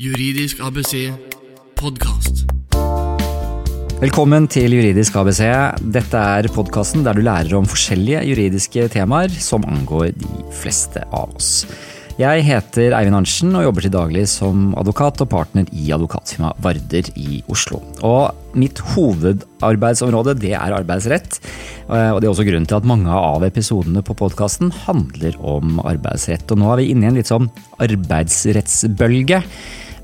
[0.00, 1.10] Juridisk ABC
[1.76, 2.46] podkast.
[4.00, 5.42] Velkommen til Juridisk ABC.
[5.92, 11.34] Dette er podkasten der du lærer om forskjellige juridiske temaer som angår de fleste av
[11.36, 11.66] oss.
[12.16, 17.12] Jeg heter Eivind Arntzen og jobber til daglig som advokat og partner i advokatfirmaet Varder
[17.20, 17.82] i Oslo.
[18.00, 21.42] Og mitt hovedarbeidsområde det er arbeidsrett.
[21.92, 26.48] Og det er også grunnen til at mange av episodene på podkasten handler om arbeidsrett.
[26.48, 27.52] Og nå er vi inne i en litt sånn
[27.84, 29.44] arbeidsrettsbølge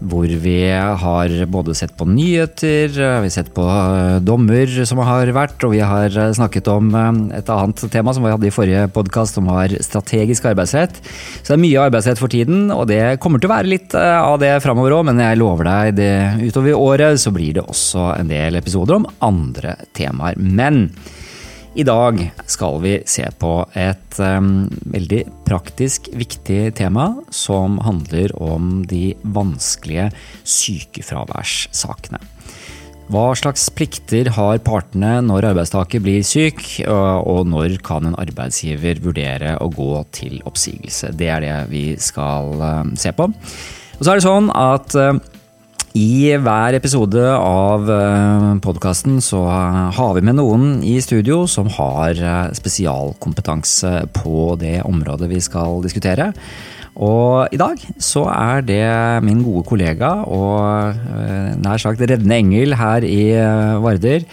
[0.01, 5.31] hvor vi har både sett på nyheter, vi har sett på eh, dommer som har
[5.35, 8.55] vært, og vi har eh, snakket om eh, et annet tema som vi hadde i
[8.55, 11.01] forrige podkast, som var strategisk arbeidsrett.
[11.41, 14.39] Så det er mye arbeidsrett for tiden, og det kommer til å være litt av
[14.43, 18.31] det framover òg, men jeg lover deg det utover året så blir det også en
[18.31, 20.37] del episoder om andre temaer.
[20.37, 20.91] Men
[21.77, 28.81] i dag skal vi se på et um, veldig praktisk viktig tema som handler om
[28.89, 30.09] de vanskelige
[30.49, 32.23] sykefraværssakene.
[33.13, 39.53] Hva slags plikter har partene når arbeidstaker blir syk, og når kan en arbeidsgiver vurdere
[39.63, 41.13] å gå til oppsigelse?
[41.15, 42.57] Det er det vi skal
[42.99, 43.29] se på.
[43.31, 44.97] Og så er det sånn at
[45.97, 47.89] i hver episode av
[48.65, 49.41] podkasten så
[49.97, 52.19] har vi med noen i studio som har
[52.57, 56.33] spesialkompetanse på det området vi skal diskutere.
[56.97, 58.85] Og i dag så er det
[59.25, 61.01] min gode kollega og
[61.65, 63.25] nær sagt reddende engel her i
[63.85, 64.25] Varder,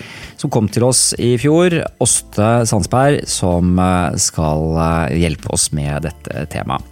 [0.43, 3.77] som kom til oss i fjor, Åste Sandsberg, som
[4.19, 4.75] skal
[5.15, 6.83] hjelpe oss med dette temaet.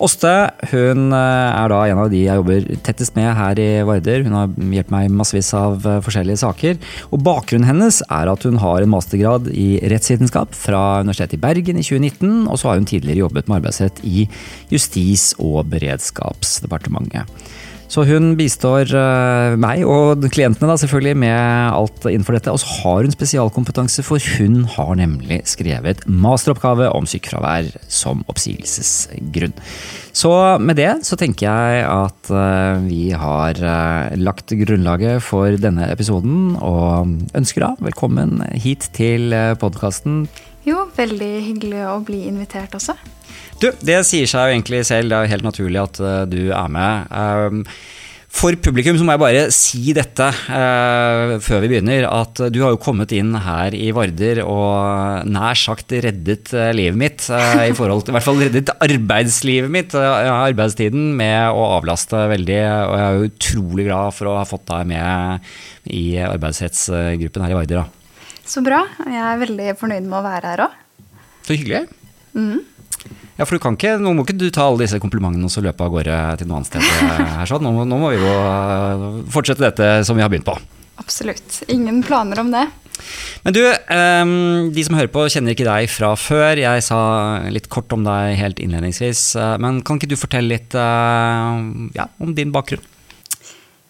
[0.00, 0.32] Åste
[0.70, 4.22] hun er da en av de jeg jobber tettest med her i Varder.
[4.24, 6.78] Hun har hjulpet meg massevis av forskjellige saker.
[7.10, 11.80] Og bakgrunnen hennes er at hun har en mastergrad i rettsvitenskap fra Universitetet i Bergen
[11.80, 14.28] i 2019, og så har hun tidligere jobbet med arbeidsrett i
[14.72, 17.26] Justis- og beredskapsdepartementet.
[17.90, 18.92] Så hun bistår
[19.58, 22.52] meg og klientene da selvfølgelig med alt innenfor dette.
[22.54, 29.56] Og så har hun spesialkompetanse, for hun har nemlig skrevet masteroppgave om sykefravær som oppsigelsesgrunn.
[30.14, 30.30] Så
[30.62, 32.30] med det så tenker jeg at
[32.86, 33.58] vi har
[34.14, 40.28] lagt grunnlaget for denne episoden, og ønsker da velkommen hit til podkasten.
[40.70, 42.94] Jo, veldig hyggelig å bli invitert også.
[43.60, 46.70] Du, det sier seg jo egentlig selv, det er jo helt naturlig at du er
[46.72, 47.66] med.
[48.30, 52.06] For publikum så må jeg bare si dette uh, før vi begynner.
[52.06, 57.26] At du har jo kommet inn her i Varder og nær sagt reddet livet mitt.
[57.26, 62.60] I forhold I hvert fall reddet arbeidslivet mitt, arbeidstiden, med å avlaste veldig.
[62.86, 65.50] Og jeg er jo utrolig glad for å ha fått deg med
[65.90, 67.82] i arbeidsrettsgruppen her i Varder.
[67.82, 67.99] Da.
[68.50, 68.82] Så bra.
[69.06, 70.76] Jeg er veldig fornøyd med å være her òg.
[71.46, 71.84] Så hyggelig.
[72.34, 72.64] Mm.
[73.38, 75.62] Ja, for du kan ikke, Nå må ikke du ta alle disse komplimentene og så
[75.64, 76.82] løpe av gårde til noe annet sted.
[77.38, 77.64] her sånn.
[77.64, 80.58] nå, nå, må vi jo fortsette dette som vi har begynt på.
[81.00, 81.62] Absolutt.
[81.72, 82.66] Ingen planer om det.
[83.46, 83.62] Men du,
[84.74, 86.60] de som hører på kjenner ikke deg fra før.
[86.60, 87.00] Jeg sa
[87.54, 89.28] litt kort om deg helt innledningsvis.
[89.62, 92.82] Men kan ikke du fortelle litt ja, om din bakgrunn?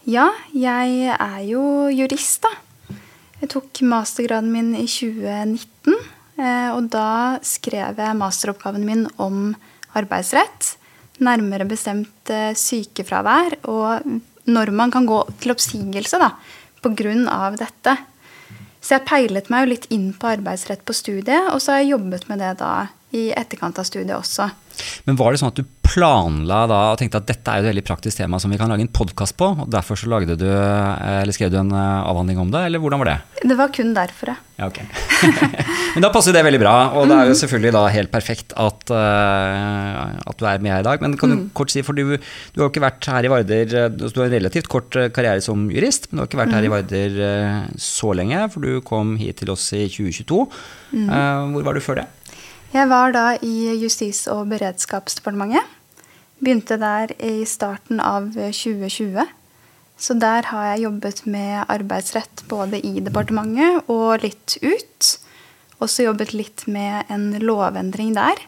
[0.06, 2.54] Ja, jeg er jo jurist, da.
[3.40, 5.96] Jeg tok mastergraden min i 2019.
[6.76, 9.54] Og da skrev jeg masteroppgaven min om
[9.96, 10.74] arbeidsrett.
[11.20, 14.06] Nærmere bestemt sykefravær og
[14.50, 16.30] når man kan gå til oppsigelse da,
[16.84, 17.50] pga.
[17.60, 17.96] dette.
[18.80, 21.92] Så jeg peilet meg jo litt inn på arbeidsrett på studiet, og så har jeg
[21.92, 24.50] jobbet med det da i etterkant av studiet også.
[25.08, 27.82] Men var det sånn at du planla da og tenkte at dette er et veldig
[27.86, 31.34] praktisk tema som vi kan lage en podkast på, og derfor så lagde du, eller
[31.34, 33.18] skrev du en avhandling om det, eller hvordan var det?
[33.50, 34.36] Det var kun derfor, ja.
[34.60, 34.78] ja ok.
[35.96, 38.94] Men da passer det veldig bra, og det er jo selvfølgelig da helt perfekt at,
[38.94, 41.02] uh, at du er med her i dag.
[41.02, 41.44] Men kan du mm.
[41.58, 44.36] kort si, for du, du har jo ikke vært her i Varder, du har en
[44.36, 47.20] relativt kort karriere som jurist, men du har ikke vært her i Varder
[47.80, 50.46] så lenge, for du kom hit til oss i 2022.
[50.94, 51.10] Mm.
[51.10, 52.08] Uh, hvor var du før det?
[52.70, 55.66] Jeg var da i Justis- og beredskapsdepartementet.
[56.38, 59.26] Begynte der i starten av 2020.
[59.98, 65.10] Så der har jeg jobbet med arbeidsrett både i departementet og litt ut.
[65.82, 68.38] Også jobbet litt med en lovendring der.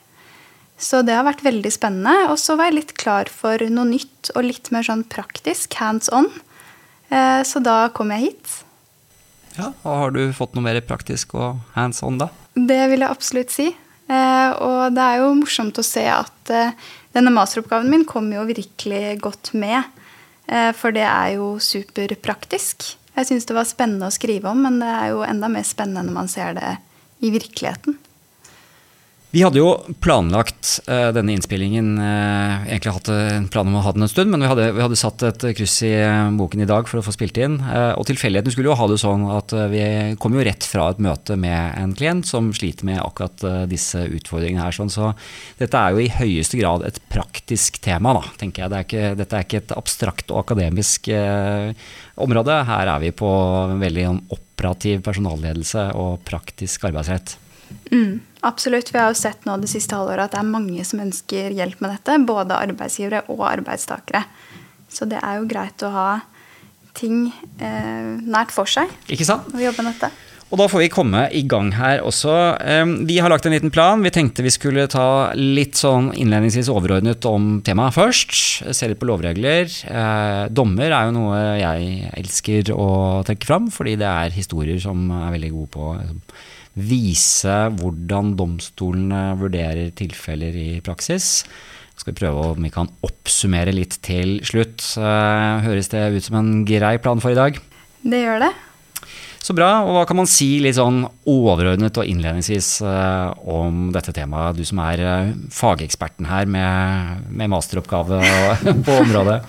[0.79, 2.31] Så det har vært veldig spennende.
[2.31, 6.06] Og så var jeg litt klar for noe nytt og litt mer sånn praktisk, hands
[6.14, 6.31] on.
[7.11, 8.58] Så da kom jeg hit.
[9.58, 12.31] Ja, og Har du fått noe mer praktisk og hands on, da?
[12.55, 13.73] Det vil jeg absolutt si.
[14.12, 16.53] Og det er jo morsomt å se at
[17.14, 19.88] denne masteroppgaven min kom jo virkelig godt med.
[20.76, 22.93] For det er jo superpraktisk.
[23.17, 26.06] Jeg syns det var spennende å skrive om, men det er jo enda mer spennende
[26.09, 26.73] når man ser det
[27.23, 27.99] i virkeligheten.
[29.32, 29.70] Vi hadde jo
[30.05, 34.29] planlagt uh, denne innspillingen uh, Egentlig hatt en plan om å ha den en stund,
[34.29, 37.05] men vi hadde, vi hadde satt et kryss i uh, boken i dag for å
[37.06, 37.56] få spilt inn.
[37.62, 39.82] og tilfeldigheten skulle jo ha det sånn at vi
[40.20, 44.67] kom jo rett fra et møte med en klient som sliter med akkurat disse utfordringene
[44.67, 44.76] her.
[44.76, 45.12] Sånn, så
[45.61, 48.73] dette er jo i høyeste grad et praktisk tema, da, tenker jeg.
[48.73, 51.08] Det er ikke, dette er ikke et abstrakt og akademisk
[52.20, 52.58] område.
[52.69, 53.32] Her er vi på
[53.81, 57.38] veldig operativ personalledelse og praktisk arbeidsrett.
[57.92, 58.92] Mm, absolutt.
[58.92, 61.82] Vi har jo sett nå det siste halvåret at det er mange som ønsker hjelp
[61.84, 62.19] med dette.
[62.28, 64.24] Både arbeidsgivere og arbeidstakere.
[64.92, 66.10] Så det er jo greit å ha
[66.98, 68.92] ting eh, nært for seg.
[69.08, 69.48] Ikke sant?
[69.54, 70.12] Og jobbe med dette.
[70.52, 72.32] Og da får vi komme i gang her også.
[73.08, 74.02] Vi har lagt en liten plan.
[74.04, 78.36] Vi tenkte vi skulle ta litt sånn innledningsvis overordnet om temaet først.
[78.76, 79.72] Se litt på lovregler.
[79.88, 82.90] Eh, dommer er jo noe jeg elsker å
[83.24, 85.88] trekke fram, fordi det er historier som er veldig gode på
[86.78, 91.44] vise hvordan domstolene vurderer tilfeller i praksis.
[91.98, 94.82] Skal vi prøve om vi kan oppsummere litt til slutt.
[94.96, 97.58] Eh, høres det ut som en grei plan for i dag?
[98.02, 98.52] Det gjør det.
[99.42, 99.82] Så bra.
[99.82, 104.54] Og hva kan man si litt sånn overordnet og innledningsvis uh, om dette temaet?
[104.54, 108.20] Du som er uh, fageksperten her med, med masteroppgave
[108.86, 109.40] på området.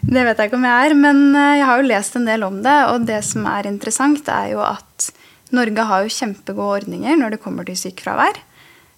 [0.00, 2.58] Det vet jeg ikke om jeg er, men jeg har jo lest en del om
[2.64, 2.76] det.
[2.90, 5.10] Og det som er interessant, er jo at
[5.56, 8.38] Norge har jo kjempegode ordninger når det kommer til sykefravær.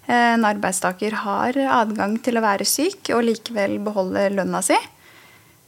[0.07, 4.77] Eh, en arbeidstaker har adgang til å være syk og likevel beholde lønna si.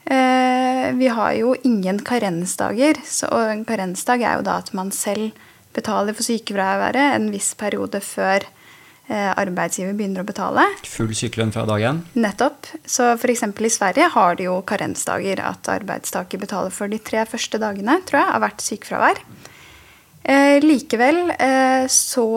[0.06, 3.00] Eh, vi har jo ingen karensdager,
[3.32, 5.34] og en karensdag er jo da at man selv
[5.76, 8.46] betaler for sykefraværet en viss periode før
[9.10, 10.68] eh, arbeidsgiver begynner å betale.
[10.86, 12.04] Full sykelønn fra dag én?
[12.14, 12.70] Nettopp.
[12.86, 13.44] Så f.eks.
[13.50, 15.42] i Sverige har de jo karensdager.
[15.42, 19.26] At arbeidstaker betaler for de tre første dagene tror jeg, av hvert sykefravær.
[20.26, 22.28] Eh, likevel eh, så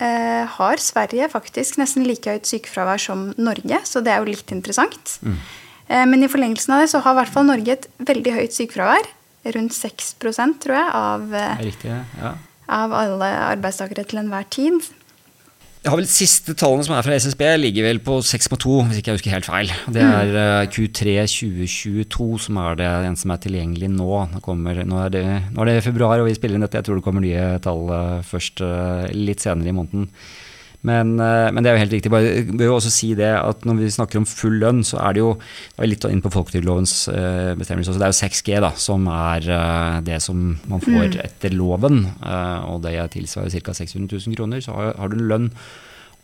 [0.00, 4.52] eh, har Sverige faktisk nesten like høyt sykefravær som Norge, så det er jo litt
[4.54, 5.18] interessant.
[5.20, 5.40] Mm.
[5.88, 8.56] Eh, men i forlengelsen av det så har i hvert fall Norge et veldig høyt
[8.56, 9.10] sykefravær.
[9.56, 12.34] Rundt 6% tror jeg, av, riktig, ja.
[12.76, 14.82] av alle arbeidstakere til enhver tid.
[15.80, 19.14] Jeg har vel Siste tallene som er fra SSB, ligger vel på 6,2, hvis ikke
[19.14, 19.70] jeg husker helt feil.
[19.88, 20.40] Det er mm.
[20.42, 24.10] eh, Q3 2022 som er det en som er tilgjengelig nå.
[24.28, 25.24] Nå, kommer, nå, er det,
[25.54, 26.82] nå, er det, februar, og vi spiller inn dette.
[26.82, 30.10] Jeg tror det kommer nye tall eh, først eh, litt senere i måneden.
[30.86, 32.12] Men, men, det er jo helt riktig.
[32.12, 35.16] Bare bør jo også si det at når vi snakker om full lønn, så er
[35.16, 36.94] det jo det er litt inn på folketrygdlovens
[37.60, 38.00] bestemmelse også.
[38.00, 39.50] Det er jo 6G da, som er
[40.06, 40.40] det som
[40.70, 41.20] man får mm.
[41.26, 42.06] etter loven.
[42.72, 43.76] Og det tilsvarer ca.
[43.76, 44.64] 600 000 kroner.
[44.64, 45.50] Så har, har du lønn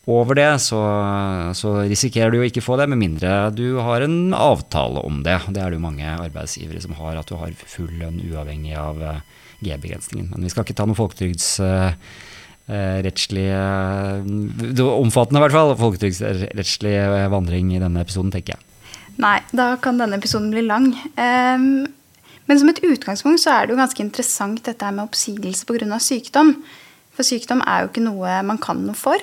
[0.07, 0.79] over det, så,
[1.57, 5.35] så, risikerer du jo ikke få det, med mindre du har en avtale om det.
[5.51, 9.03] Det er det jo mange arbeidsgivere som har, at du har full lønn uavhengig av
[9.59, 10.31] G-begrensningen.
[10.31, 11.57] Men vi skal ikke ta noe folketrygds...
[11.59, 11.91] uh,
[12.67, 15.75] Omfattende, i hvert fall.
[15.79, 16.95] Folketrygdsrettslig
[17.31, 18.63] vandring i denne episoden, tenker jeg.
[19.17, 20.91] Nei, da kan denne episoden bli lang.
[21.17, 21.87] Um,
[22.47, 25.99] men som et utgangspunkt så er det jo ganske interessant dette med oppsigelse pga.
[25.99, 26.53] sykdom.
[27.15, 29.19] For sykdom er jo ikke noe man kan noe for.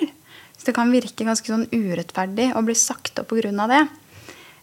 [0.58, 3.69] Så det kan virke ganske sånn urettferdig å bli sagt opp pga.
[3.70, 3.85] det.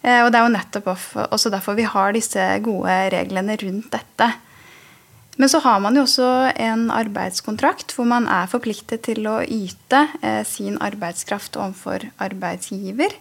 [0.02, 0.88] Eh, og det er jo nettopp
[1.30, 4.32] også derfor vi har disse gode reglene rundt dette.
[5.42, 6.28] Men så har man jo også
[6.62, 13.16] en arbeidskontrakt hvor man er forpliktet til å yte eh, sin arbeidskraft overfor arbeidsgiver.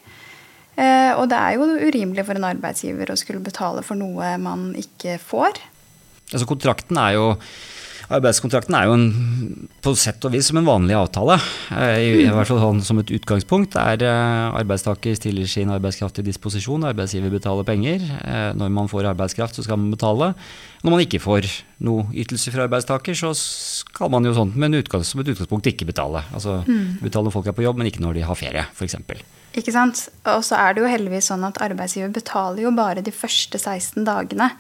[0.77, 4.75] Eh, og det er jo urimelig for en arbeidsgiver å skulle betale for noe man
[4.77, 5.63] ikke får.
[6.29, 7.25] Altså Kontrakten er jo
[8.11, 9.05] Arbeidskontrakten er jo en,
[9.85, 11.37] på sett og vis som en vanlig avtale.
[11.71, 13.77] Eh, I, i hvert fall sånn som et utgangspunkt.
[13.77, 18.03] Der eh, arbeidstaker stiller sin arbeidskraft til disposisjon, arbeidsgiver betaler penger.
[18.03, 20.33] Eh, når man får arbeidskraft, så skal man betale.
[20.83, 21.47] Når man ikke får
[21.87, 25.87] noe ytelse fra arbeidstaker, så skal man jo sånn med utgangs, som et utgangspunkt ikke
[25.93, 26.25] betale.
[26.35, 26.99] Altså mm.
[27.05, 28.99] betale når folk er på jobb, men ikke når de har ferie, f.eks.
[29.61, 30.03] Ikke sant.
[30.35, 34.03] Og så er det jo heldigvis sånn at arbeidsgiver betaler jo bare de første 16
[34.09, 34.51] dagene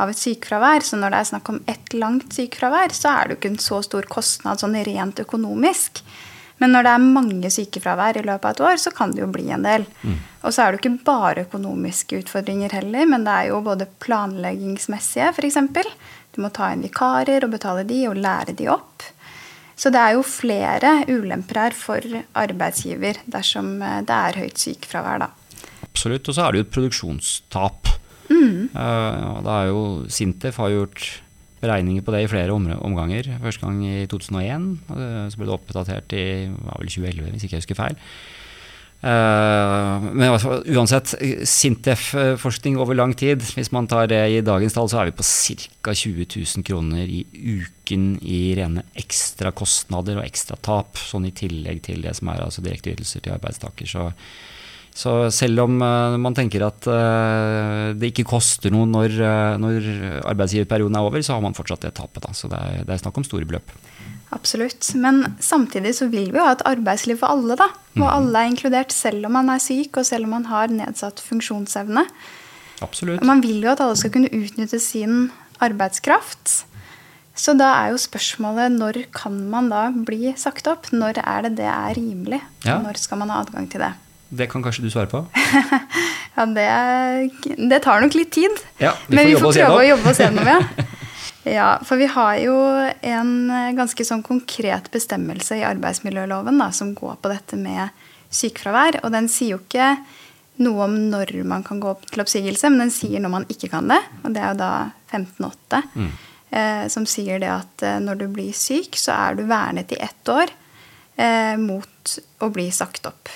[0.00, 0.84] av et sykefravær.
[0.84, 3.64] Så når det er snakk om ett langt sykefravær, så er det jo ikke en
[3.66, 6.02] så stor kostnad sånn rent økonomisk.
[6.62, 9.30] Men når det er mange sykefravær i løpet av et år, så kan det jo
[9.34, 9.86] bli en del.
[10.02, 10.18] Mm.
[10.46, 13.88] Og så er det jo ikke bare økonomiske utfordringer heller, men det er jo både
[14.04, 15.58] planleggingsmessige, f.eks.
[16.34, 19.06] Du må ta inn vikarer og betale de og lære de opp.
[19.74, 22.04] Så det er jo flere ulemper her for
[22.38, 25.30] arbeidsgiver dersom det er høyt sykefravær, da.
[25.88, 26.30] Absolutt.
[26.30, 27.90] Og så er det jo et produksjonstap.
[28.30, 28.70] Mm.
[28.74, 31.08] Uh, det er jo Sintef har gjort
[31.64, 33.30] beregninger på det i flere omganger.
[33.42, 34.70] Første gang i 2001.
[35.32, 38.00] Så ble det oppdatert i var vel 2011, hvis ikke jeg husker feil.
[39.04, 41.10] Uh, men uansett,
[41.44, 45.26] Sintef-forskning over lang tid, hvis man tar det i dagens tall, så er vi på
[45.26, 45.92] ca.
[45.92, 51.82] 20 000 kroner i uken i rene ekstra kostnader og ekstra tap, sånn i tillegg
[51.84, 53.90] til det som er altså direkte ytelser til arbeidstaker.
[53.90, 54.08] Så,
[54.94, 59.88] så selv om uh, man tenker at uh, det ikke koster noe når, uh, når
[60.30, 62.22] arbeidsgiverperioden er over, så har man fortsatt det tapet.
[62.22, 62.30] Da.
[62.36, 63.74] Så det er, det er snakk om store beløp.
[64.34, 64.86] Absolutt.
[64.98, 67.68] Men samtidig så vil vi jo ha et arbeidsliv for alle, da.
[67.94, 68.14] Hvor Mhm.
[68.16, 72.06] alle er inkludert selv om man er syk, og selv om man har nedsatt funksjonsevne.
[72.82, 73.22] Absolutt.
[73.22, 75.30] Man vil jo at alle skal kunne utnytte sin
[75.62, 76.64] arbeidskraft.
[77.34, 80.90] Så da er jo spørsmålet når kan man da bli sagt opp?
[80.94, 82.40] Når er det det er rimelig?
[82.64, 82.78] Ja.
[82.82, 83.92] Når skal man ha adgang til det?
[84.28, 85.24] Det kan kanskje du svare på?
[86.34, 86.64] Ja, det,
[87.70, 88.50] det tar nok litt tid.
[88.82, 90.86] Ja, vi Men vi får prøve å jobbe oss gjennom, ja.
[91.58, 91.66] ja.
[91.86, 92.56] For vi har jo
[93.06, 97.94] en eh, ganske sånn konkret bestemmelse i arbeidsmiljøloven da, som går på dette med
[98.34, 98.98] sykefravær.
[99.06, 99.92] Og den sier jo ikke
[100.66, 103.70] noe om når man kan gå opp til oppsigelse, men den sier når man ikke
[103.70, 104.00] kan det.
[104.24, 104.72] Og det er jo da
[105.14, 106.10] 15.8, Mm.
[106.50, 110.02] eh, som sier det at eh, når du blir syk, så er du vernet i
[110.02, 110.50] ett år
[111.14, 113.30] eh, mot å bli sagt opp.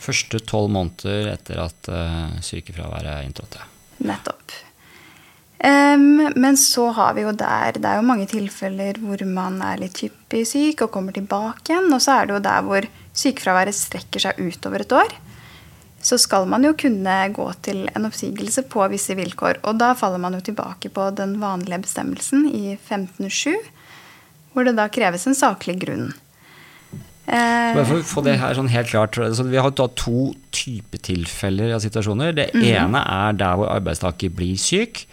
[0.00, 3.66] Første tolv måneder etter at uh, sykefraværet inntrådte.
[4.00, 4.40] Nettopp.
[5.60, 9.82] Um, men så har vi jo der Det er jo mange tilfeller hvor man er
[9.82, 11.90] litt hyppig syk og kommer tilbake igjen.
[11.92, 15.12] Og så er det jo der hvor sykefraværet strekker seg utover et år.
[16.00, 19.60] Så skal man jo kunne gå til en oppsigelse på visse vilkår.
[19.68, 23.52] Og da faller man jo tilbake på den vanlige bestemmelsen i 15.7,
[24.54, 26.08] hvor det da kreves en saklig grunn.
[27.30, 31.74] Eh, Bare for å få det her sånn helt klart, så Vi har to typetilfeller
[31.76, 32.34] av situasjoner.
[32.34, 35.04] Det ene er der hvor arbeidstaker blir syk,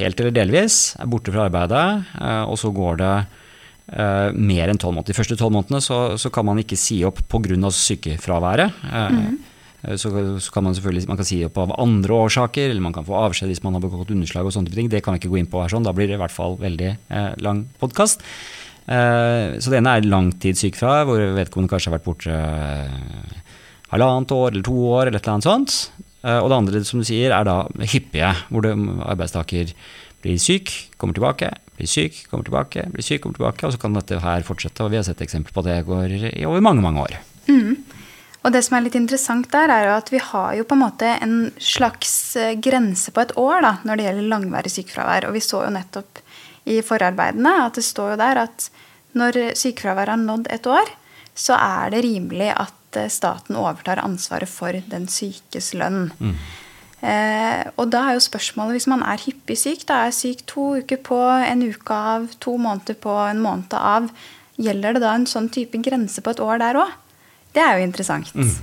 [0.00, 3.26] helt eller delvis, er borte fra arbeidet, eh, og så går det
[3.92, 5.12] eh, mer enn tolv måneder.
[5.12, 7.70] De første tolv månedene så, så kan man ikke si opp pga.
[7.70, 8.72] sykefraværet.
[8.88, 9.38] Mm.
[9.94, 10.10] Så,
[10.42, 13.14] så kan man selvfølgelig man kan si opp av andre årsaker, eller man kan få
[13.14, 14.46] avskjed hvis man har begått underslag.
[14.46, 14.88] og sånne ting.
[14.88, 15.84] Det kan vi ikke gå inn på her, sånn.
[15.84, 16.96] da blir det i hvert fall veldig
[17.44, 18.24] lang podkast.
[18.88, 23.54] Eh, så det ene er langtidssykefravær, hvor vedkommende kanskje har vært borte eh,
[23.92, 25.78] halvannet år eller to år, eller et eller annet sånt.
[26.24, 28.70] Eh, og det andre, som du sier, er da hyppige, hvor
[29.12, 29.74] arbeidstaker
[30.24, 34.00] blir syk, kommer tilbake, blir syk, kommer tilbake, blir syk, kommer tilbake, og så kan
[34.00, 34.86] dette her fortsette.
[34.86, 37.20] Og vi har sett eksempler på det går i over mange, mange år.
[38.46, 40.80] Og det som er litt interessant der, er jo at vi har jo på en
[40.80, 42.12] måte en slags
[42.64, 45.26] grense på et år da, når det gjelder langværig sykefravær.
[45.28, 46.22] Og vi så jo nettopp
[46.68, 48.68] i forarbeidene at det står jo der at
[49.18, 50.90] når sykefraværet har nådd et år,
[51.38, 56.10] så er det rimelig at eh, staten overtar ansvaret for den sykes lønn.
[56.98, 60.72] Eh, og da er jo spørsmålet, hvis man er hyppig syk, da er syk to
[60.82, 64.10] uker på, en uke av, to måneder på, en måned av,
[64.58, 66.96] gjelder det da en sånn type grense på et år der òg?
[67.54, 68.34] Det er jo interessant.
[68.34, 68.56] Eh,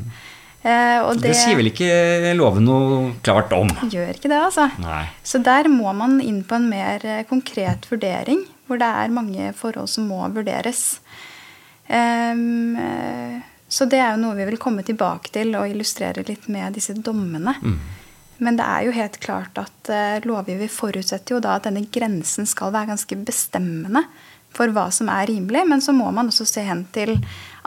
[1.06, 3.70] og Det, sier vel ikke loven noe klart om?
[3.92, 4.70] gjør ikke det, altså.
[4.82, 5.04] Nei.
[5.22, 9.52] Så der må man inn på en mer eh, konkret vurdering, hvor det er mange
[9.58, 11.02] forhold som må vurderes.
[11.86, 16.50] Ehm, eh, så det er jo noe vi vil komme tilbake til og illustrere litt
[16.50, 17.54] med disse dommene.
[18.38, 22.50] Men det er jo helt klart at eh, lovgiver forutsetter jo da at denne grensen
[22.50, 24.04] skal være ganske bestemmende
[24.56, 27.18] for hva som er rimelig, men så må man også se hen til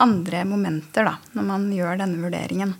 [0.01, 2.75] andre momenter da, når man gjør denne vurderingen.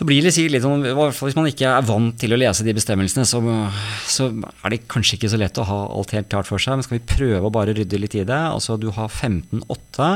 [0.00, 2.38] Så blir det litt sånn, i hvert fall Hvis man ikke er vant til å
[2.40, 3.40] lese de bestemmelsene, så,
[4.08, 6.78] så er det kanskje ikke så lett å ha alt helt klart for seg.
[6.78, 8.38] Men skal vi prøve å bare rydde litt i det?
[8.48, 10.08] Altså Du har 15.8.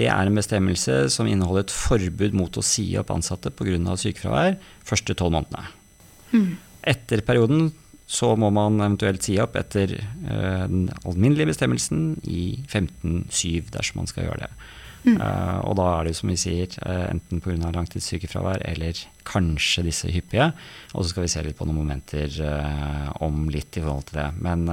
[0.00, 3.78] Det er en bestemmelse som inneholder et forbud mot å si opp ansatte pga.
[4.02, 4.58] sykefravær
[4.90, 6.58] første tolv månedene.
[6.90, 7.70] Etter perioden
[8.10, 14.10] så må man eventuelt si opp etter eh, den alminnelige bestemmelsen i 15.7 dersom man
[14.10, 14.70] skal gjøre det.
[15.08, 17.72] Eh, og da er det jo som vi sier, uh, enten pga.
[17.72, 20.50] langtidssykefravær eller kanskje disse hyppige.
[20.94, 24.20] Og så skal vi se litt på noen momenter uh, om litt i forhold til
[24.20, 24.28] det.
[24.44, 24.66] Men,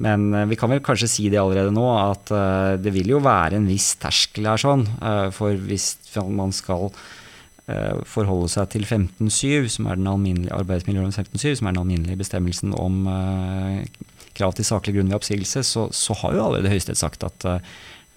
[0.00, 2.30] men vi kan vel kanskje si det allerede nå, at
[2.82, 4.86] det vil jo være en viss terskel her sånn.
[5.34, 5.96] for hvis
[6.30, 6.88] man skal
[8.06, 12.74] forholde seg til 15.7, som er den alminnelige arbeidsmiljøloven 15.7, som er den alminnelige bestemmelsen
[12.74, 13.04] om
[14.38, 17.46] krav til saklig grunn ved oppsigelse, så, så har jo allerede Høyesterett sagt at,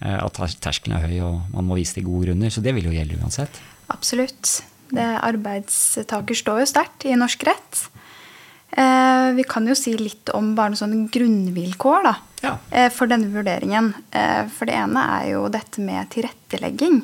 [0.01, 2.50] at terskelen er høy og man må vise til gode grunner.
[2.51, 3.59] Så det vil jo gjelde uansett.
[3.93, 4.63] Absolutt.
[4.93, 7.83] Det Arbeidstaker står jo sterkt i norsk rett.
[8.75, 12.57] Eh, vi kan jo si litt om bare noen sånne grunnvilkår da, Ja.
[12.71, 13.93] eh, for denne vurderingen.
[14.12, 17.03] Eh, for det ene er jo dette med tilrettelegging.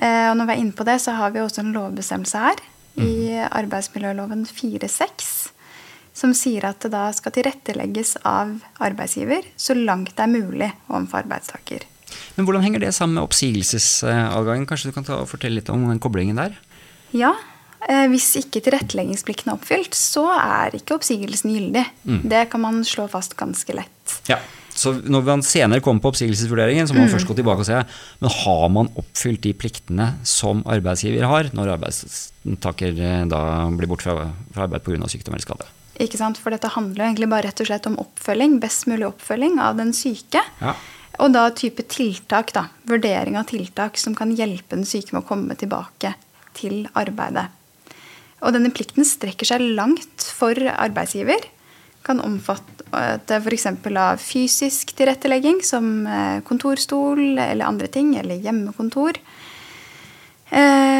[0.00, 2.56] Eh, og når vi er inne på det, så har vi også en lovbestemmelse her
[2.96, 5.52] i arbeidsmiljøloven 4.6
[6.16, 11.22] som sier at det da skal tilrettelegges av arbeidsgiver så langt det er mulig overfor
[11.22, 11.86] arbeidstaker.
[12.36, 14.66] Men hvordan henger det sammen med oppsigelsesadgangen?
[14.68, 16.56] Kanskje du kan ta og fortelle litt om den koblingen der?
[17.14, 17.34] Ja,
[17.86, 21.84] eh, hvis ikke tilretteleggingsplikten er oppfylt, så er ikke oppsigelsen gyldig.
[22.30, 24.16] Det kan man slå fast ganske lett.
[24.30, 24.40] Ja.
[24.80, 27.80] Så når man senere kommer på oppsigelsesvurderingen, så må man først gå tilbake og se
[28.22, 33.42] men har man oppfylt de pliktene som arbeidsgiver har, når arbeidstaker eh, da
[33.76, 35.10] blir borte fra, fra arbeid pga.
[35.10, 35.68] sykdom eller skade.
[36.00, 39.76] For dette handler jo egentlig bare rett og slett om oppfølging, best mulig oppfølging av
[39.76, 40.42] den syke.
[40.60, 40.74] Ja.
[41.20, 42.68] Og da type tiltak, da.
[42.88, 46.14] Vurdering av tiltak som kan hjelpe den syke med å komme tilbake
[46.56, 47.50] til arbeidet.
[48.40, 51.44] Og denne plikten strekker seg langt for arbeidsgiver.
[52.06, 53.66] Kan omfatte f.eks.
[53.68, 59.20] av fysisk tilrettelegging, som eh, kontorstol eller andre ting, eller hjemmekontor.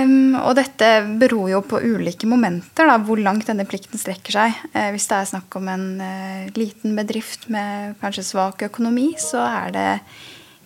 [0.00, 0.88] Um, og dette
[1.20, 4.58] beror jo på ulike momenter, da, hvor langt denne plikten strekker seg.
[4.74, 9.42] Uh, hvis det er snakk om en uh, liten bedrift med kanskje svak økonomi, så
[9.46, 9.88] er det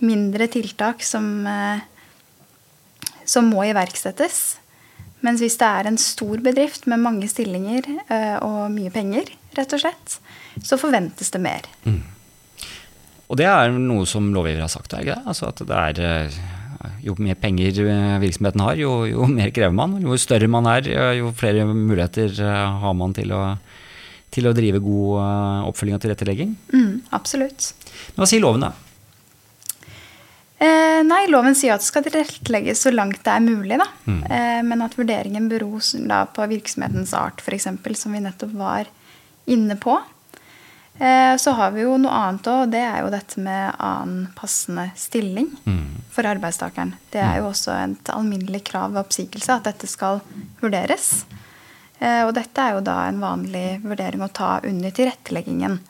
[0.04, 1.80] mindre tiltak som, uh,
[3.24, 4.42] som må iverksettes.
[5.24, 7.86] Mens hvis det er en stor bedrift med mange stillinger
[8.44, 10.18] og mye penger, rett og slett,
[10.60, 11.64] så forventes det mer.
[11.88, 12.02] Mm.
[13.32, 15.24] Og det er noe som lovgiver har sagt, er ikke det?
[15.32, 16.36] Altså at det er
[17.04, 19.98] jo mer penger eh, virksomheten har, jo, jo, mer krever man.
[20.02, 23.42] Jo større man er, jo flere muligheter eh, har man til å,
[24.34, 26.56] til å drive god eh, oppfølging og tilrettelegging.
[26.74, 27.72] Mm, absolutt.
[28.16, 28.74] Hva sier loven, da?
[30.64, 33.78] Eh, nei, loven sier at det skal tilrettelegges så langt det er mulig.
[33.80, 33.88] Da.
[34.06, 34.20] Mm.
[34.22, 35.82] Eh, men at vurderingen beror
[36.34, 38.90] på virksomhetens art, f.eks., som vi nettopp var
[39.50, 39.98] inne på.
[40.98, 44.28] Eh, så har vi jo noe annet òg, og det er jo dette med annen
[44.36, 46.10] passende stilling mm.
[46.14, 46.94] for arbeidstakeren.
[47.10, 50.22] Det er jo også et alminnelig krav ved oppsigelse at dette skal
[50.62, 51.24] vurderes.
[51.98, 55.80] Eh, og dette er jo da en vanlig vurdering å ta under tilretteleggingen.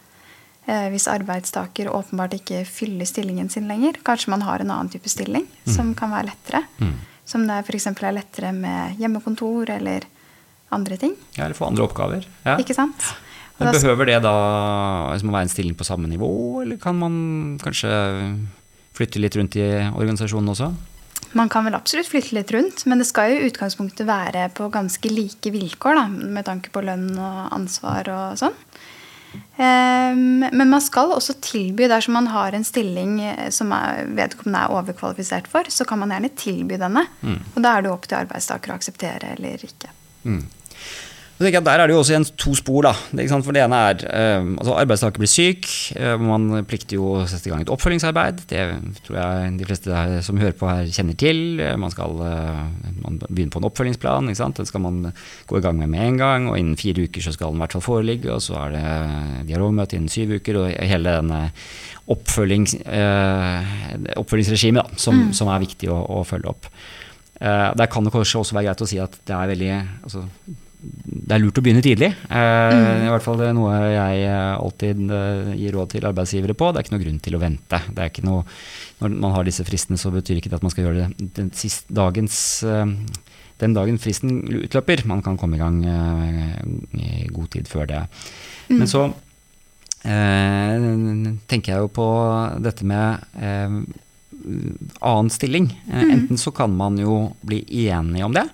[0.64, 4.00] Eh, hvis arbeidstaker åpenbart ikke fyller stillingen sin lenger.
[4.06, 5.74] Kanskje man har en annen type stilling mm.
[5.74, 6.64] som kan være lettere.
[6.80, 6.96] Mm.
[7.28, 7.90] Som det f.eks.
[7.92, 10.08] er lettere med hjemmekontor eller
[10.72, 11.12] andre ting.
[11.36, 12.24] Ja, eller få andre oppgaver.
[12.44, 12.56] Ja.
[12.60, 13.04] Ikke sant?
[13.58, 14.34] Men Behøver det da
[15.12, 16.30] liksom, å være en stilling på samme nivå,
[16.64, 17.14] eller kan man
[17.62, 17.92] kanskje
[18.94, 20.72] flytte litt rundt i organisasjonen også?
[21.34, 24.68] Man kan vel absolutt flytte litt rundt, men det skal jo i utgangspunktet være på
[24.74, 28.58] ganske like vilkår, da, med tanke på lønn og ansvar og sånn.
[29.56, 33.16] Ehm, men man skal også tilby, dersom man har en stilling
[33.54, 33.74] som
[34.14, 37.06] vedkommende er overkvalifisert for, så kan man gjerne tilby denne.
[37.22, 37.40] Mm.
[37.54, 39.90] Og da er det opp til arbeidstaker å akseptere eller ikke.
[40.24, 40.44] Mm.
[41.34, 42.82] Så Der er det jo også igjen to spor.
[42.82, 42.92] da,
[43.42, 45.66] For Det ene er eh, altså Arbeidstaker blir syk.
[45.96, 48.44] Eh, man plikter jo å sette i gang et oppfølgingsarbeid.
[48.46, 48.62] Det
[49.02, 51.58] tror jeg de fleste som hører på her kjenner til.
[51.58, 52.14] Uh, man skal
[53.02, 54.30] man begynne på en oppfølgingsplan.
[54.30, 55.12] Den skal man
[55.50, 56.48] gå i gang med med en gang.
[56.48, 58.30] og Innen fire uker så skal den i hvert fall foreligge.
[58.30, 60.62] og Så er det dialogmøte innen syv uker.
[60.62, 61.50] og hele denne
[62.06, 62.76] oppfølgings,
[64.20, 65.32] oppfølgingsregimet da, som, mm.
[65.32, 66.68] som, er viktig å, å følge opp.
[67.40, 69.70] Der kan det kanskje også være greit å si at det er veldig
[70.04, 70.28] altså,
[70.84, 72.10] det er lurt å begynne tidlig.
[72.12, 73.06] Eh, mm.
[73.06, 76.70] I hvert fall det er noe jeg eh, alltid eh, gir råd til arbeidsgivere på.
[76.70, 77.80] Det er ikke noe grunn til å vente.
[77.88, 78.44] Det er ikke noe,
[79.00, 81.50] når man har disse fristene, så betyr ikke det at man skal gjøre det den,
[81.56, 82.38] sist, dagens,
[83.62, 85.04] den dagen fristen utløper.
[85.10, 85.80] Man kan komme i gang
[86.98, 88.02] i god tid før det.
[88.68, 88.80] Mm.
[88.82, 89.06] Men så
[90.04, 90.88] eh,
[91.50, 92.08] tenker jeg jo på
[92.64, 93.80] dette med eh,
[95.00, 95.70] annen stilling.
[95.88, 96.04] Mm.
[96.18, 98.48] Enten så kan man jo bli enige om det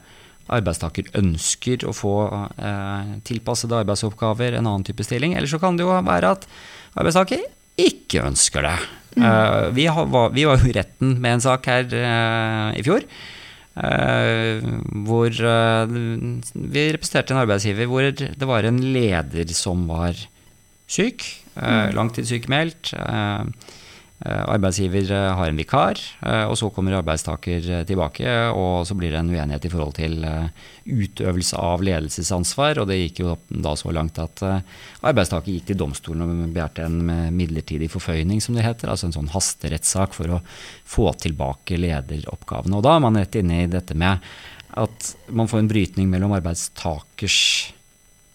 [0.50, 2.14] arbeidstaker ønsker å få
[2.58, 5.36] eh, tilpassede arbeidsoppgaver, en annen type stilling.
[5.36, 6.46] Eller så kan det jo være at
[6.98, 7.44] arbeidstaker
[7.80, 8.78] ikke ønsker det.
[9.16, 9.26] Mm.
[9.26, 13.06] Eh, vi, har, vi, var jo i retten med en sak her eh, i fjor.
[13.80, 14.64] Eh,
[15.06, 20.18] hvor eh, vi representerte en arbeidsgiver hvor det var en leder som var
[20.90, 21.26] syk.
[21.54, 21.94] Eh, mm.
[21.98, 22.94] Langtidssykemeldt.
[22.98, 23.76] Eh,
[24.28, 28.28] arbeidsgiver eh, har en vikar, eh, og så kommer arbeidstaker tilbake.
[28.52, 30.26] Og så blir det en uenighet i forhold til
[30.84, 32.82] utøvelse av ledelsesansvar.
[32.82, 37.00] Og det gikk jo da så langt at arbeidstaker gikk til domstolen og begjærte en
[37.36, 38.92] midlertidig forføyning, som det heter.
[38.92, 40.44] Altså en sånn hasterettssak for å
[40.84, 42.76] få tilbake lederoppgavene.
[42.76, 44.20] Og da er man rett inne i dette med
[44.78, 47.40] at man får en brytning mellom arbeidstakers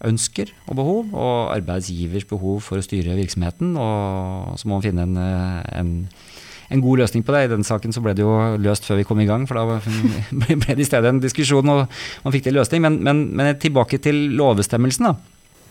[0.03, 3.75] ønsker og behov, og arbeidsgivers behov for å styre virksomheten.
[3.79, 5.93] Og så må man finne en, en,
[6.69, 7.45] en, god løsning på det.
[7.45, 9.79] I den saken så ble det jo løst før vi kom i gang, for da
[10.41, 11.85] ble det i stedet en diskusjon, og
[12.25, 12.83] man fikk til løsning.
[12.85, 15.15] Men, men, men tilbake til lovbestemmelsen, da.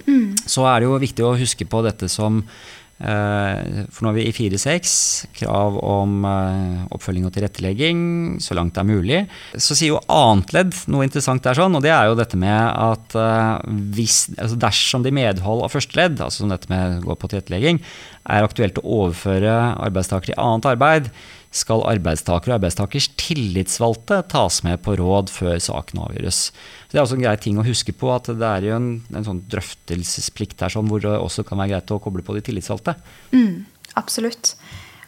[0.04, 0.32] Mm.
[0.48, 4.24] Så er det jo viktig å huske på dette som Eh, for nå er vi
[4.28, 4.92] i 4-6,
[5.35, 7.98] krav om eh, oppfølging og tilrettelegging
[8.42, 9.20] så langt det er mulig.
[9.59, 12.54] Så sier jo annet ledd noe interessant der, sånn, og det er jo dette med
[12.54, 17.00] at eh, hvis, altså dersom det i medhold av første ledd, altså som dette med
[17.00, 17.83] å gå på tilrettelegging,
[18.30, 21.11] er aktuelt å overføre arbeidstaker til annet arbeid,
[21.54, 26.40] skal arbeidstaker og arbeidstakers tillitsvalgte tas med på råd før saken avgjøres.
[26.50, 28.88] Så det er også en grei ting å huske på at det er jo en,
[29.14, 32.42] en sånn drøftelsesplikt her sånn, hvor det også kan være greit å koble på de
[32.48, 32.96] tillitsvalgte.
[33.36, 33.62] Mm,
[34.00, 34.56] absolutt.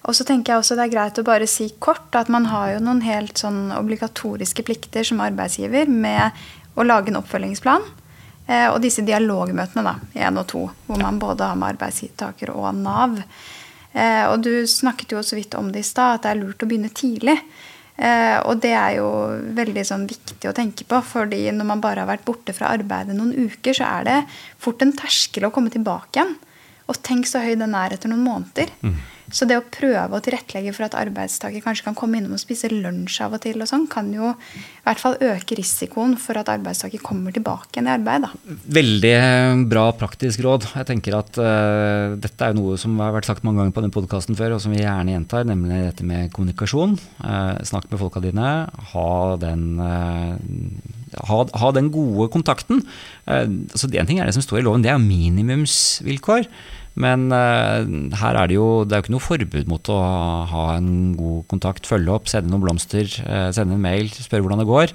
[0.06, 2.76] Og så tenker jeg også det er greit å bare si kort at man har
[2.76, 6.46] jo noen helt sånn obligatoriske plikter som arbeidsgiver med
[6.78, 7.86] å lage en oppfølgingsplan.
[8.46, 9.96] Eh, og disse dialogmøtene, da,
[10.28, 13.18] én og to, hvor man både har med arbeidstaker og Nav.
[13.96, 16.62] Eh, og du snakket jo så vidt om det i stad, at det er lurt
[16.62, 17.38] å begynne tidlig.
[17.96, 19.08] Eh, og det er jo
[19.56, 23.16] veldig sånn viktig å tenke på, fordi når man bare har vært borte fra arbeidet
[23.16, 24.18] noen uker, så er det
[24.60, 26.36] fort en terskel å komme tilbake igjen.
[26.86, 28.70] Og tenk så høy den er etter noen måneder.
[28.84, 28.98] Mm.
[29.34, 32.70] Så det å prøve å tilrettelegge for at arbeidstaker kanskje kan komme innom og spise
[32.70, 36.50] lunsj av og til, og sånn, kan jo i hvert fall øke risikoen for at
[36.52, 38.26] arbeidstaker kommer tilbake igjen i arbeid.
[38.26, 38.56] Da.
[38.78, 40.68] Veldig eh, bra praktisk råd.
[40.78, 43.96] Jeg tenker at uh, Dette er noe som har vært sagt mange ganger på denne
[43.96, 46.94] podkasten før, og som vi gjerne gjentar, nemlig dette med kommunikasjon.
[47.18, 48.54] Uh, snakk med folka dine.
[48.94, 49.10] Ha
[49.42, 52.84] den, uh, ha, ha den gode kontakten.
[53.26, 56.46] så En ting er det som står i loven, det er minimumsvilkår.
[56.96, 57.84] Men uh,
[58.16, 60.00] her er det jo det er jo ikke noe forbud mot å
[60.48, 64.62] ha en god kontakt, følge opp, sende noen blomster, uh, sende en mail, spørre hvordan
[64.62, 64.94] det går.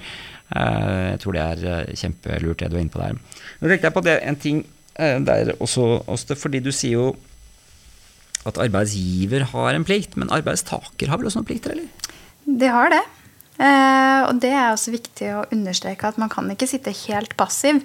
[0.50, 3.20] Uh, jeg tror det er kjempelurt, det du er inne på der.
[3.60, 7.04] Nå tenkte jeg på det, en ting der også, Åste, fordi du sier jo
[8.44, 12.10] at arbeidsgiver har en plikt, men arbeidstaker har vel også noen plikter, eller?
[12.44, 13.00] De har det.
[14.26, 17.80] og det er også viktig å understreke at man kan ikke sitte helt passiv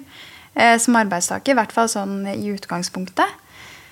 [0.52, 3.47] som arbeidstaker, i hvert fall sånn i utgangspunktet.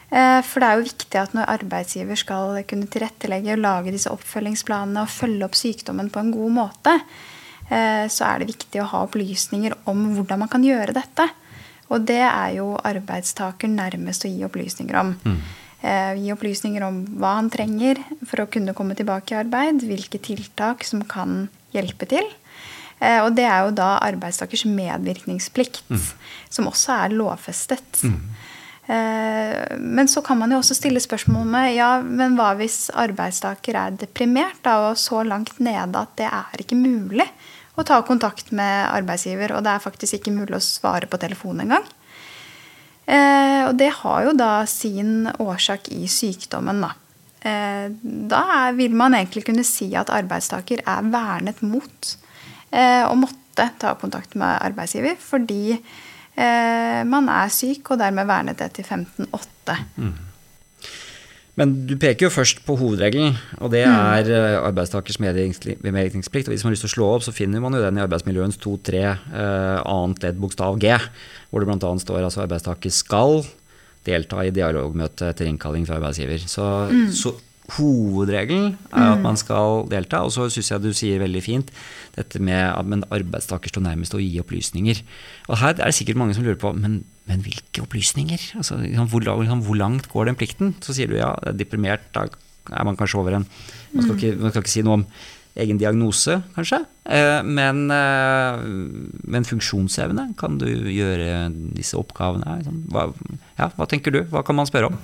[0.07, 4.13] Eh, for det er jo viktig at når arbeidsgiver skal kunne tilrettelegge og lage disse
[4.13, 6.95] oppfølgingsplanene og følge opp sykdommen på en god måte,
[7.67, 11.29] eh, så er det viktig å ha opplysninger om hvordan man kan gjøre dette.
[11.91, 15.15] Og det er jo arbeidstaker nærmest å gi opplysninger om.
[15.27, 15.37] Mm.
[15.87, 20.23] Eh, gi opplysninger om hva han trenger for å kunne komme tilbake i arbeid, hvilke
[20.23, 22.27] tiltak som kan hjelpe til.
[22.97, 26.05] Og det er jo da arbeidstakers medvirkningsplikt, mm.
[26.49, 27.99] som også er lovfestet.
[28.09, 28.23] Mm.
[28.87, 33.79] Eh, men så kan man jo også stille spørsmål med ja, men hva hvis arbeidstaker
[33.81, 37.27] er deprimert da, og så langt nede at det er ikke mulig
[37.77, 41.65] å ta kontakt med arbeidsgiver, og det er faktisk ikke mulig å svare på telefon
[41.67, 41.89] engang.
[43.07, 46.95] Eh, og det har jo da sin årsak i sykdommen, da.
[47.47, 52.15] Eh, da vil man egentlig kunne si at arbeidstaker er vernet mot
[52.77, 55.79] å måtte ta kontakt med arbeidsgiver fordi
[56.37, 59.77] man er syk, og dermed vernet etter 15-8.
[59.97, 60.15] Mm.
[61.57, 63.95] Men du peker jo først på hovedregelen, og det mm.
[63.97, 64.67] er mm.
[64.69, 66.51] arbeidstakers medvirkningsplikt.
[66.51, 68.05] Og hvis man har lyst til å slå opp, så finner man jo den i
[68.05, 70.93] arbeidsmiljøens 2-3 eh, annet ledd bokstav G,
[71.49, 71.93] hvor det bl.a.
[72.03, 73.41] står altså arbeidstaker skal
[74.07, 76.45] delta i dialogmøte etter innkalling fra arbeidsgiver.
[76.45, 77.09] Så, mm.
[77.17, 77.33] så
[77.75, 79.25] hovedregelen er at mm.
[79.27, 80.23] man skal delta.
[80.27, 81.73] Og så syns jeg du sier veldig fint
[82.17, 85.03] dette med at en arbeidstaker står nærmest å gi opplysninger.
[85.51, 88.51] Og her er det sikkert mange som lurer på men, men hvilke opplysninger?
[88.61, 88.79] Altså,
[89.11, 90.77] hvor, hvor, langt går den plikten?
[90.85, 92.29] Så sier du ja, det er deprimert, da
[92.73, 93.49] er man kanskje over en
[93.93, 94.19] Man skal mm.
[94.21, 95.09] ikke, man skal ikke si noe om
[95.57, 96.83] egen diagnose, kanskje.
[97.09, 98.65] Eh, men, eh,
[99.25, 102.59] men, funksjonsevne, kan du gjøre disse oppgavene?
[102.61, 102.83] Liksom?
[102.93, 103.07] Hva,
[103.57, 104.21] ja, hva tenker du?
[104.33, 104.99] Hva kan man spørre om?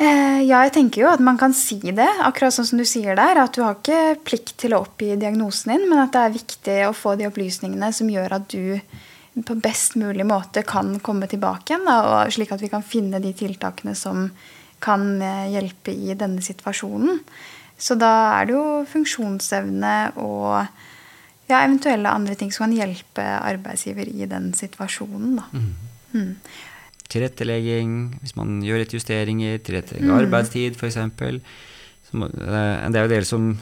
[0.00, 3.16] Eh, ja, jeg tenker jo at man kan si det, akkurat sånn som du sier
[3.18, 3.40] der.
[3.42, 6.78] At du har ikke plikt til å oppgi diagnosen din, men at det er viktig
[6.88, 8.78] å få de opplysningene som gjør at du
[9.46, 11.88] på best mulig måte kan komme tilbake igjen.
[11.88, 14.30] og slik at vi kan finne de tiltakene som
[14.82, 17.20] kan eh, hjelpe i denne situasjonen.
[17.78, 20.66] Så da er det jo funksjonsevne og
[21.50, 25.40] ja, eventuelle andre ting som kan hjelpe arbeidsgiver i den situasjonen.
[25.40, 25.48] Da.
[25.52, 25.72] Mm.
[26.12, 26.36] Mm
[27.12, 30.18] tilrettelegging, hvis man gjør litt justeringer, tilrettelegge mm.
[30.18, 30.98] arbeidstid f.eks.
[31.02, 31.40] Eh,
[32.12, 33.52] det er jo dere som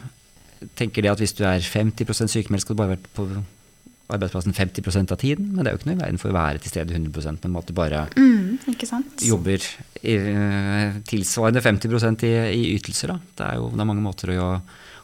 [0.77, 3.27] tenker det at hvis du er 50% sykemeldt, skal du bare være på
[4.11, 5.51] arbeidsplassen 50% av tiden.
[5.53, 7.59] Men det er jo ikke noe i verden for å være til stede 100 men
[7.61, 8.59] at du bare mm,
[9.27, 9.67] jobber
[10.01, 13.13] i, eh, tilsvarende 50 i, i ytelser.
[13.13, 13.19] Da.
[13.37, 14.51] Det er jo det er mange måter å,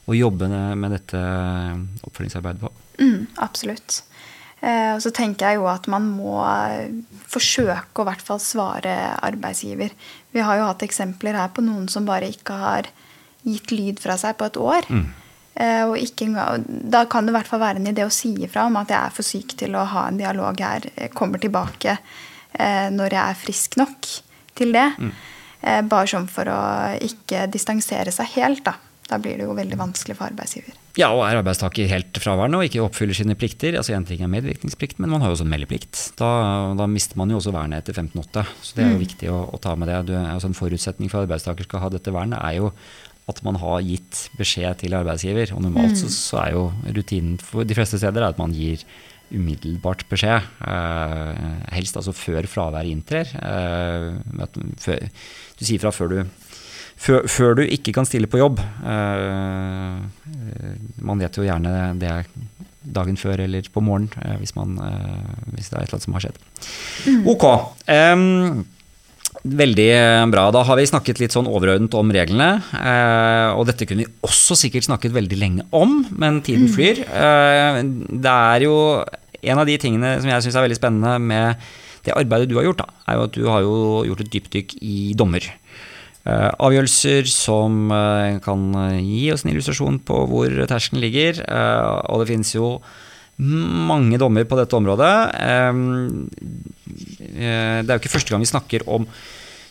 [0.07, 1.23] å jobbe med dette
[2.09, 2.73] oppfølgingsarbeidet på.
[2.99, 4.01] Mm, absolutt.
[4.61, 6.89] Eh, og så tenker jeg jo at man må eh,
[7.29, 9.93] forsøke å hvert fall svare arbeidsgiver.
[10.33, 12.89] Vi har jo hatt eksempler her på noen som bare ikke har
[13.47, 14.89] gitt lyd fra seg på et år.
[14.89, 15.05] Mm.
[15.57, 16.29] Eh, og ikke,
[16.65, 18.99] da kan det i hvert fall være en idé å si ifra om at jeg
[18.99, 20.89] er for syk til å ha en dialog her.
[20.95, 21.99] Jeg kommer tilbake
[22.57, 24.07] når jeg er frisk nok
[24.57, 24.87] til det.
[24.97, 25.11] Mm.
[25.91, 26.61] Bare sånn for å
[27.05, 28.73] ikke distansere seg helt, da.
[29.11, 30.86] Da blir det jo veldig vanskelig for arbeidsgiver.
[30.97, 34.31] Ja, og er arbeidstaker helt fraværende og ikke oppfyller sine plikter, altså en ting er
[34.33, 35.99] medvirkningsplikt, men man har jo også en meldeplikt.
[36.17, 36.29] Da,
[36.79, 39.03] da mister man jo også vernet etter 15-8, så det er jo mm.
[39.03, 39.99] viktig å, å, ta med det.
[40.09, 42.71] Du, altså en forutsetning for at arbeidstaker skal ha dette vernet, er jo
[43.27, 45.53] at man har gitt beskjed til arbeidsgiver.
[45.53, 48.81] Og normalt så, så er jo rutinen for de fleste steder er at man gir
[49.27, 50.45] umiddelbart beskjed.
[50.63, 51.41] Eh,
[51.75, 53.33] helst altså før fraværet inntrer.
[53.35, 54.47] Eh,
[54.81, 55.03] før,
[55.59, 56.19] du sier fra før du
[56.97, 58.61] før, før, du ikke kan stille på jobb.
[58.83, 59.99] uh,
[61.07, 62.13] man vet jo gjerne det
[62.87, 66.07] dagen før eller på morgenen uh, hvis, man, eh, hvis, det er et eller annet
[66.07, 66.41] som har skjedd.
[67.05, 67.21] Mm.
[67.35, 67.45] Ok.
[67.91, 68.65] Um,
[69.47, 69.91] Veldig
[70.33, 70.47] bra.
[70.51, 72.47] Da har vi snakket litt sånn overordnet om reglene.
[73.55, 76.73] Og dette kunne vi også sikkert snakket veldig lenge om, men tiden mm.
[76.73, 77.03] flyr.
[78.25, 78.73] Det er jo
[79.05, 81.69] en av de tingene som jeg syns er veldig spennende med
[82.07, 84.75] det arbeidet du har gjort, da, er jo at du har jo gjort et dypdykk
[84.79, 85.43] i dommer.
[86.27, 88.65] Eh, avgjørelser som eh, kan
[88.99, 91.39] gi oss en illustrasjon på hvor terskelen ligger.
[91.39, 92.77] Eh, og det finnes jo
[93.37, 95.11] mange dommer på dette området.
[97.37, 99.05] Det er jo ikke første gang vi snakker om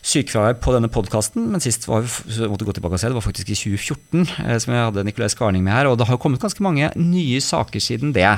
[0.07, 3.27] sykefravær på denne podkasten, men sist var vi måtte gå tilbake og se, det var
[3.27, 4.23] faktisk i 2014,
[4.63, 5.91] som jeg hadde Nicolai Skarning med her.
[5.91, 8.31] Og det har kommet ganske mange nye saker siden det.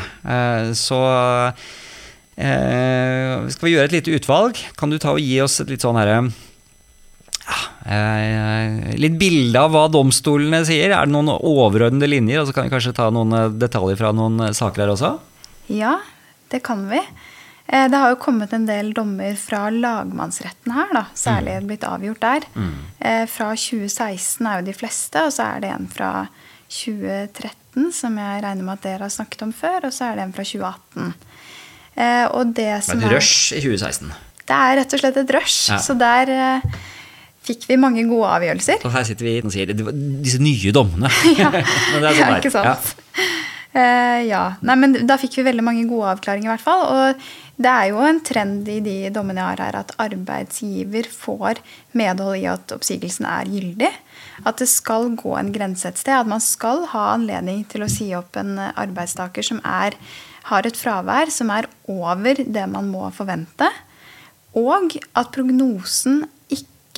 [0.80, 1.04] Så
[2.32, 4.56] skal vi gjøre et lite utvalg.
[4.80, 6.57] Kan du ta og gi oss et litt sånn herre Eh,
[8.98, 10.92] litt bilde av hva domstolene sier.
[10.92, 12.42] Er det noen overordnede linjer?
[12.42, 15.14] Og så kan vi kanskje ta noen eh, detaljer fra noen eh, saker her også?
[15.72, 15.98] Ja,
[16.52, 17.02] det kan vi.
[17.68, 21.02] Det har jo kommet en del dommer fra lagmannsretten her, da.
[21.12, 21.66] Særlig mm.
[21.68, 22.46] blitt avgjort der.
[22.56, 22.70] Mm.
[23.28, 26.12] Fra 2016 er jo de fleste, og så er det en fra
[26.72, 30.24] 2013 som jeg regner med at dere har snakket om før, og så er det
[30.24, 31.12] en fra 2018.
[32.38, 34.16] Og det som er Et rush i 2016?
[34.48, 35.60] Det er rett og slett et rush.
[35.68, 35.82] Ja.
[35.84, 36.32] Så der
[37.48, 38.84] fikk vi mange gode avgjørelser.
[38.86, 41.10] Og her sitter vi og sier disse nye dommene.
[41.40, 41.50] ja,
[41.92, 42.94] men det ja, ikke sant.
[42.94, 43.28] Ja.
[43.68, 44.44] Uh, ja.
[44.64, 46.84] Nei, men da fikk vi veldig mange gode avklaringer, i hvert fall.
[46.88, 51.60] Og det er jo en trend i de dommene jeg har her, at arbeidsgiver får
[51.98, 53.90] medhold i at oppsigelsen er gyldig.
[54.48, 56.16] At det skal gå en grense et sted.
[56.16, 59.98] At man skal ha anledning til å si opp en arbeidstaker som er,
[60.48, 63.68] har et fravær som er over det man må forvente.
[64.56, 66.22] Og at prognosen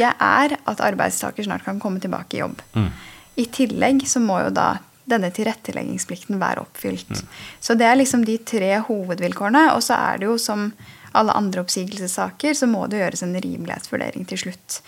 [0.00, 2.62] ikke er at arbeidstaker snart kan komme tilbake i jobb.
[2.72, 2.88] Mm.
[3.36, 4.78] I tillegg så må jo da
[5.10, 7.10] denne tilretteleggingsplikten være oppfylt.
[7.10, 7.28] Mm.
[7.60, 9.66] Så det er liksom de tre hovedvilkårene.
[9.74, 10.70] Og så er det jo som
[11.18, 14.78] alle andre oppsigelsessaker, så må det gjøres en rimelighetsvurdering til slutt.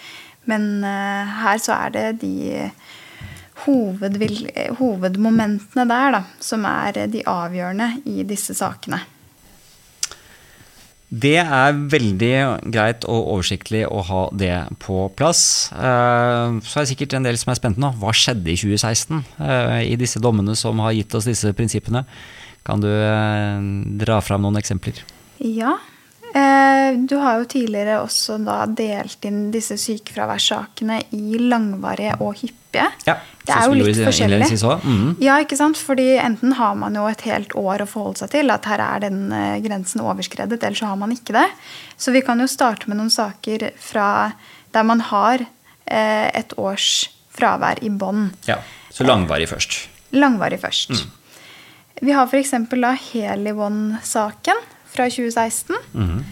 [0.47, 2.71] Men uh, her så er det de
[3.67, 9.01] hovedmomentene der da, som er de avgjørende i disse sakene.
[11.13, 12.33] Det er veldig
[12.73, 15.69] greit og oversiktlig å ha det på plass.
[15.77, 17.91] Eh, så er det sikkert en del som er spent nå.
[18.01, 22.07] Hva skjedde i 2016 eh, i disse dommene som har gitt oss disse prinsippene?
[22.65, 23.69] Kan du eh,
[24.01, 25.05] dra fram noen eksempler?
[25.43, 25.77] Ja,
[26.33, 28.39] du har jo tidligere også
[28.73, 32.62] delt inn disse sykefraværssakene i langvarige og hyppige.
[32.79, 34.49] Ja, det er jo litt forskjellig.
[34.87, 35.15] Mm.
[35.23, 35.79] Ja, ikke sant?
[35.81, 39.05] Fordi enten har man jo et helt år å forholde seg til, at her er
[39.05, 41.49] den eh, grensen overskredet, eller så har man ikke det.
[42.01, 44.07] Så vi kan jo starte med noen saker fra
[44.73, 48.31] der man har eh, et års fravær i bånn.
[48.49, 48.61] Ja,
[48.93, 49.89] Så langvarig først.
[50.13, 50.93] Langvarig først.
[50.93, 51.19] Mm.
[52.03, 52.55] Vi har f.eks.
[52.73, 55.77] da Helivon-saken fra 2016.
[55.95, 56.23] Mm.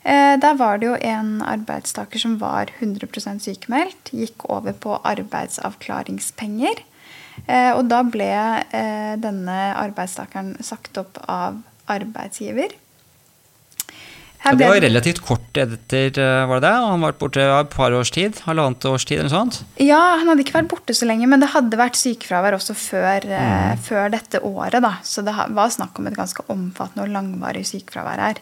[0.00, 4.12] Eh, der var det jo en arbeidstaker som var 100% sykemeldt.
[4.16, 6.84] Gikk over på arbeidsavklaringspenger.
[7.46, 11.60] Eh, og da ble eh, denne arbeidstakeren sagt opp av
[11.90, 12.72] arbeidsgiver.
[14.40, 16.16] Ja, det var relativt kort etter,
[16.48, 16.76] var det det?
[16.80, 18.38] Han var borte et par års tid?
[18.46, 19.58] Halvannet års tid eller noe sånt?
[19.76, 23.26] Ja, han hadde ikke vært borte så lenge, men det hadde vært sykefravær også før,
[23.28, 23.82] mm.
[23.84, 24.80] før dette året.
[24.80, 24.94] da.
[25.04, 28.40] Så det var snakk om et ganske omfattende og langvarig sykefravær her.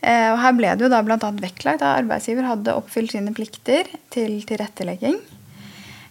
[0.00, 1.18] Eh, og her ble det jo da bl.a.
[1.18, 5.20] vektlagt at arbeidsgiver hadde oppfylt sine plikter til tilrettelegging.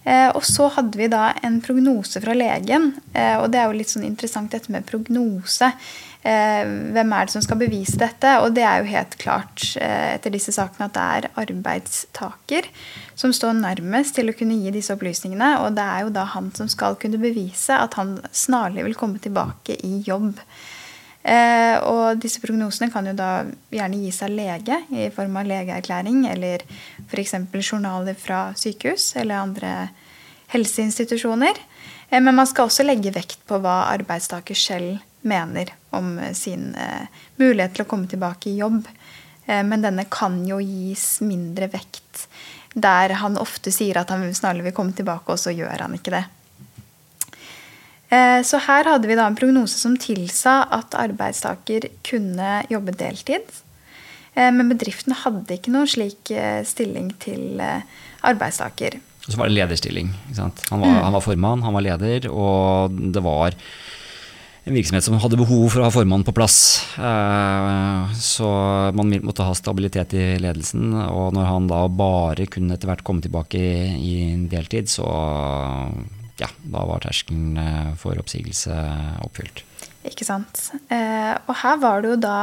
[0.08, 2.94] Og så hadde vi da en prognose fra legen.
[3.12, 5.68] Og det er jo litt sånn interessant dette med prognose.
[6.28, 8.34] Eh, hvem er det som skal bevise dette?
[8.44, 12.68] Og det er jo helt klart eh, etter disse sakene at det er arbeidstaker
[13.18, 15.54] som står nærmest til å kunne gi disse opplysningene.
[15.64, 19.22] Og det er jo da han som skal kunne bevise at han snarlig vil komme
[19.24, 20.42] tilbake i jobb.
[21.28, 23.32] Eh, og disse prognosene kan jo da
[23.74, 26.64] gjerne gis av lege i form av legeerklæring eller
[27.04, 27.36] f.eks.
[27.60, 29.74] journaler fra sykehus eller andre
[30.54, 31.60] helseinstitusjoner.
[32.10, 37.08] Men man skal også legge vekt på hva arbeidstaker selv mener om eh, sin eh,
[37.36, 38.88] mulighet til å komme tilbake i jobb.
[39.46, 42.28] Eh, men denne kan jo gis mindre vekt
[42.78, 46.14] der han ofte sier at han snarlig vil komme tilbake, og så gjør han ikke
[46.14, 46.26] det.
[48.08, 53.44] Så her hadde vi da en prognose som tilsa at arbeidstaker kunne jobbe deltid.
[54.38, 56.32] Men bedriften hadde ikke noen slik
[56.70, 57.60] stilling til
[58.24, 58.96] arbeidstaker.
[59.28, 60.14] Og så var det lederstilling.
[60.38, 63.58] Han var, han, var, formann, han var leder, og det var
[64.68, 66.58] en virksomhet som hadde behov for å ha formannen på plass.
[67.00, 68.48] Eh, så
[68.96, 70.92] man måtte ha stabilitet i ledelsen.
[71.08, 73.60] Og når han da bare kunne etter hvert komme tilbake
[73.96, 74.16] i
[74.52, 75.08] deltid, så
[76.42, 78.76] ja, da var terskelen eh, for oppsigelse
[79.26, 79.64] oppfylt.
[80.08, 80.62] Ikke sant.
[80.94, 82.40] Eh, og her var det jo da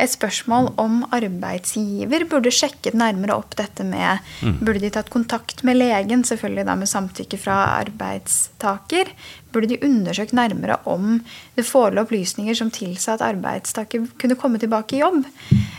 [0.00, 4.58] et spørsmål om arbeidsgiver burde sjekket nærmere opp dette med mm.
[4.64, 9.12] Burde de tatt kontakt med legen, selvfølgelig da med samtykke fra arbeidstaker?
[9.54, 11.20] Burde de undersøkt nærmere om
[11.58, 15.28] det forelå opplysninger som tilsa at arbeidstaker kunne komme tilbake i jobb?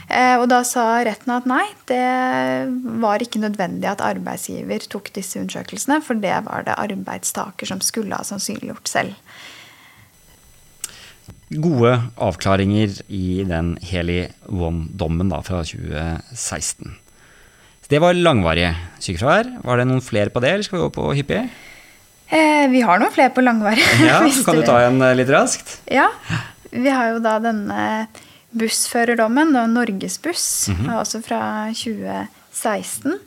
[0.07, 2.05] Eh, og da sa retten at nei, det
[3.01, 8.15] var ikke nødvendig at arbeidsgiver tok disse undersøkelsene, for det var det arbeidstaker som skulle
[8.15, 9.21] ha sannsynliggjort selv
[11.61, 16.95] gode avklaringer i den Heli One-dommen fra 2016.
[17.89, 19.51] det var langvarige sykefravær.
[19.63, 21.45] Var det noen flere på det, eller skal vi gå på hyppige?
[22.33, 23.85] Eh, vi har noen flere på langvarige.
[24.09, 25.79] Ja, kan du ta en eh, litt raskt?
[25.91, 26.09] Ja.
[26.71, 28.07] Vi har jo da denne
[28.55, 30.99] bussførerdommen, da Norgesbuss, mm -hmm.
[30.99, 31.41] også fra
[31.73, 33.19] 2016.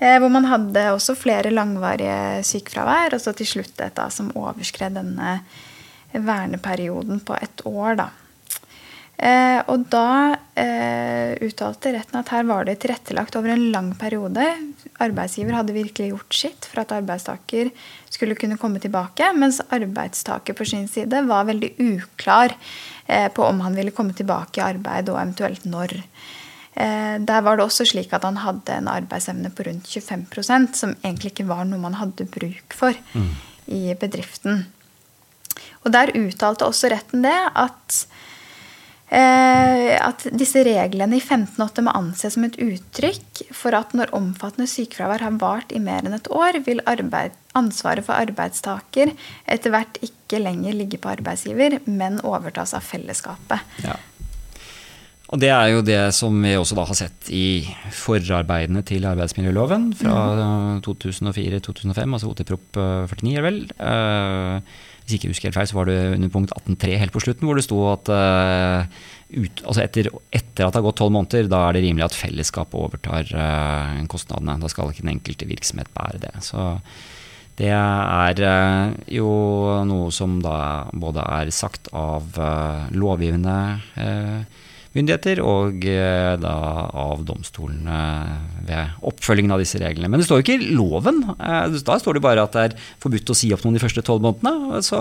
[0.00, 4.32] Eh, hvor man hadde også flere langvarige sykefravær, og så til slutt et da, som
[4.34, 5.40] overskred denne
[6.12, 7.94] verneperioden på ett år.
[8.00, 8.10] Da.
[9.20, 14.46] Eh, og da eh, uttalte retten at her var det tilrettelagt over en lang periode.
[15.04, 17.68] Arbeidsgiver hadde virkelig gjort sitt for at arbeidstaker
[18.08, 22.56] skulle kunne komme tilbake, mens arbeidstaker på sin side var veldig uklar
[23.06, 25.98] eh, på om han ville komme tilbake i arbeid, og eventuelt når.
[26.80, 30.96] Eh, der var det også slik at han hadde en arbeidsevne på rundt 25% som
[31.02, 33.32] egentlig ikke var noe man hadde bruk for mm.
[33.76, 34.64] i bedriften.
[35.84, 38.00] Og der uttalte også retten det at
[39.10, 44.68] eh, at disse reglene i 15.8 må anses som et uttrykk for at når omfattende
[44.70, 49.14] sykefravær har vart i mer enn et år, vil arbeid, ansvaret for arbeidstaker
[49.50, 53.66] etter hvert ikke lenger ligge på arbeidsgiver, men overtas av fellesskapet.
[53.86, 53.98] Ja.
[55.30, 57.62] Og Det er jo det som vi også da har sett i
[57.94, 60.80] forarbeidene til arbeidsmiljøloven fra mm.
[60.86, 63.60] 2004-2005, altså OT-prop 49, er vel.
[63.78, 64.58] Uh,
[65.10, 67.48] hvis ikke jeg husker helt feil, så var det under punkt 18.3 helt på slutten,
[67.48, 69.00] hvor det sto at uh,
[69.34, 72.18] ut, altså etter, etter, at det har gått tolv måneder, da er det rimelig at
[72.18, 74.60] fellesskapet overtar uh, kostnadene.
[74.62, 76.34] Da skal ikke den enkelte virksomhet bære det.
[76.46, 76.68] Så
[77.58, 79.30] det er uh, jo
[79.90, 82.38] noe som da både er sagt av
[82.94, 83.58] lovgivende
[84.96, 86.54] myndigheter og eh, da
[86.98, 87.98] av domstolene
[88.66, 90.10] ved oppfølgingen av disse reglene.
[90.10, 91.22] Men det står jo ikke i loven.
[91.36, 94.02] Eh, da står det bare at det er forbudt å si opp noen de første
[94.06, 94.82] tolv månedene.
[94.86, 94.98] Så,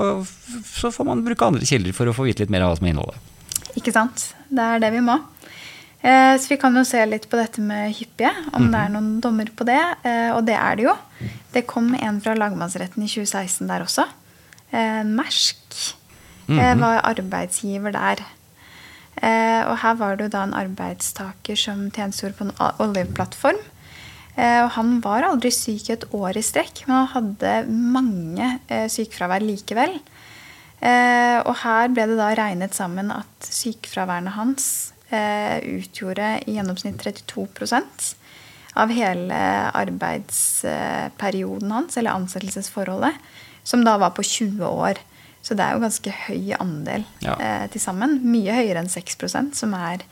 [0.70, 2.86] så, får man bruke andre kilder for å få vite litt mer av hva som
[2.86, 3.36] er innholdet.
[3.82, 4.30] Ikke sant.
[4.50, 5.18] Det er det vi må.
[6.00, 8.72] Eh, så vi kan jo se litt på dette med hyppige, om mm -hmm.
[8.72, 9.84] det er noen dommer på det.
[10.38, 10.96] Og det er det jo.
[11.54, 14.06] Det kom en fra lagmannsretten i 2016 der også.
[15.04, 15.58] Mersk
[16.48, 16.80] mm -hmm.
[16.80, 18.22] var arbeidsgiver der.
[19.20, 22.56] Eh, og her var det jo da en arbeidstaker som tjenestegjorde på en
[22.86, 23.60] oljeplattform.
[24.40, 28.88] Eh, og han var aldri syk et år i strekk, men han hadde mange eh,
[28.92, 30.00] sykefravær likevel.
[30.80, 38.16] og her ble det da regnet sammen at sykefraværene hans utgjorde i gjennomsnitt 32%
[38.80, 39.36] av hele
[39.76, 43.12] arbeidsperioden hans, eller ansettelsesforholdet,
[43.68, 45.04] som da var på 20 år.
[45.42, 47.36] Så det er jo ganske høy andel ja.
[47.40, 48.20] eh, til sammen.
[48.28, 50.04] Mye høyere enn 6% som er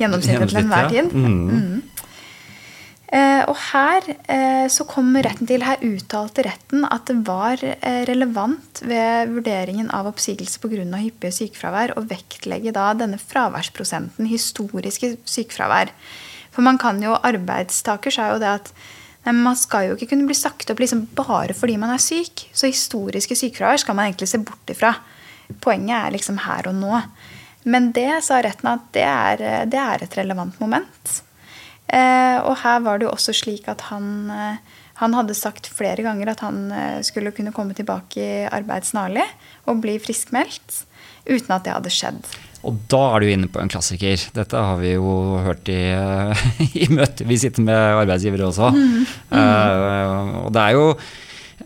[0.00, 1.12] gjennomsnittet til enhver tid.
[1.14, 1.36] Mm.
[1.52, 2.02] Mm.
[3.12, 8.04] Eh, og her eh, så kom retten til Her uttalte retten at det var eh,
[8.08, 10.86] relevant ved vurderingen av oppsigelse pga.
[10.96, 15.92] hyppige sykefravær å vektlegge da denne fraværsprosenten, historiske sykefravær.
[16.52, 18.72] For man kan jo, arbeidstaker sa jo det at
[19.22, 22.46] Nei, man skal jo ikke kunne bli sagt opp liksom bare fordi man er syk.
[22.52, 24.96] Så historiske sykefravær skal man egentlig se bort ifra.
[25.62, 27.02] Poenget er liksom her og nå.
[27.70, 31.18] Men det sa retten at det er, det er et relevant moment.
[31.92, 36.02] Eh, og her var det jo også slik at han, eh, han hadde sagt flere
[36.02, 39.26] ganger at han eh, skulle kunne komme tilbake i arbeid snarlig
[39.68, 40.82] og bli friskmeldt.
[41.28, 42.32] Uten at det hadde skjedd.
[42.62, 44.22] Og da er du inne på en klassiker.
[44.36, 45.80] Dette har vi jo hørt i,
[46.84, 48.70] i møter vi sitter med arbeidsgivere også.
[48.76, 49.02] Mm.
[49.32, 49.36] Mm.
[49.36, 50.86] Uh, og det er jo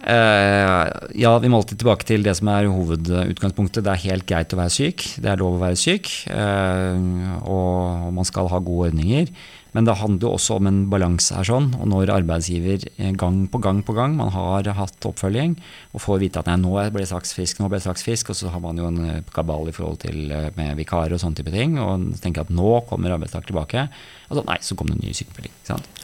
[0.05, 3.85] ja, vi må alltid tilbake til det som er hovedutgangspunktet.
[3.87, 5.05] Det er helt greit å være syk.
[5.23, 6.11] Det er lov å være syk.
[6.31, 9.31] Uh, og man skal ha gode ordninger.
[9.77, 11.45] Men det handler jo også om en balanse her.
[11.45, 15.57] sånn, og Når arbeidsgiver eh, gang på gang på gang man har hatt oppfølging,
[15.93, 18.33] og får vite at nei, nå ble jeg straks frisk, nå ble jeg straks frisk,
[18.33, 21.21] og så har man jo en eh, kabal i forhold til eh, med vikarer og
[21.21, 23.87] sånne type ting, og tenker at nå kommer arbeidstaker tilbake.
[24.31, 25.53] Og så, nei, så kom det en ny sykemelding.
[25.61, 25.96] Ikke sant?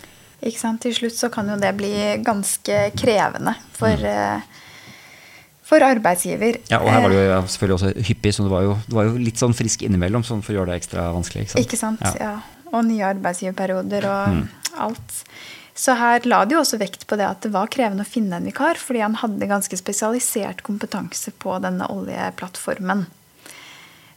[0.42, 1.92] Til slutt så kan jo det bli
[2.24, 4.40] ganske krevende for, eh,
[5.62, 6.58] for arbeidsgiver.
[6.68, 8.94] Ja, og her var det Eh, jo selvfølgelig også hyppig, så det var jo, det
[8.94, 11.46] var jo litt sånn frisk innimellom sånn for å gjøre det ekstra vanskelig.
[11.46, 11.66] Ikke sant?
[11.66, 12.00] Ikke sant?
[12.02, 12.10] Ja.
[12.10, 12.20] Mm.
[12.20, 12.34] Ja.
[12.72, 15.24] Og nye arbeidsgiverperioder og alt.
[15.74, 18.36] Så her la de jo også vekt på det at det var krevende å finne
[18.36, 23.06] en vikar, fordi han hadde ganske spesialisert kompetanse på denne oljeplattformen.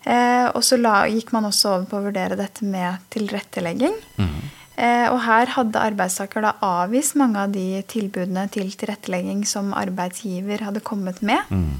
[0.06, 3.96] Eh, og så la, gikk man også over på å vurdere dette med tilrettelegging.
[4.22, 10.66] Eh, og her hadde arbeidstaker da avvist mange av de tilbudene til tilrettelegging som arbeidsgiver
[10.68, 11.40] hadde kommet med.
[11.48, 11.78] Mm.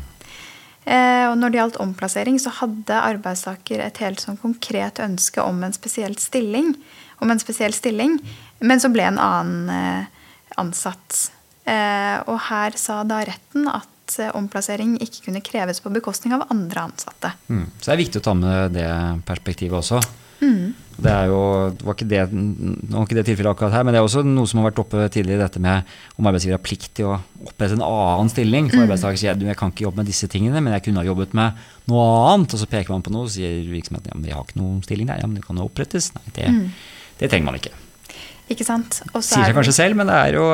[1.28, 5.76] og når det gjaldt omplassering, så hadde arbeidstaker et helt sånn konkret ønske om en
[5.76, 6.72] spesiell stilling,
[7.20, 8.16] om en spesiell stilling
[8.60, 10.30] men så ble en annen eh,
[10.62, 11.20] ansatt.
[11.66, 16.46] Eh, og her sa da retten at eh, omplassering ikke kunne kreves på bekostning av
[16.54, 17.34] andre ansatte.
[17.50, 17.66] Mm.
[17.80, 18.92] Så det er viktig å ta med det
[19.28, 20.02] perspektivet også.
[21.06, 21.40] Det er jo,
[21.76, 24.50] det var ikke det, var ikke det tilfellet akkurat her, men det er også noe
[24.50, 27.86] som har vært oppe tidligere, dette med om arbeidsgiver har plikt til å opprette en
[27.86, 28.72] annen stilling.
[28.74, 31.08] For arbeidstaker sier du, jeg kan ikke jobbe med disse tingene, men jeg kunne ha
[31.08, 32.58] jobbet med noe annet.
[32.58, 34.84] Og så peker man på noe og sier virksomheten ja, men jeg har ikke noen
[34.86, 35.22] stilling der.
[35.22, 36.12] Ja, men det kan jo opprettes.
[36.18, 36.52] Nei, det,
[37.22, 37.74] det trenger man ikke.
[38.52, 39.00] Ikke sant?
[39.12, 40.46] Også Sier er seg kanskje selv, men det, jo,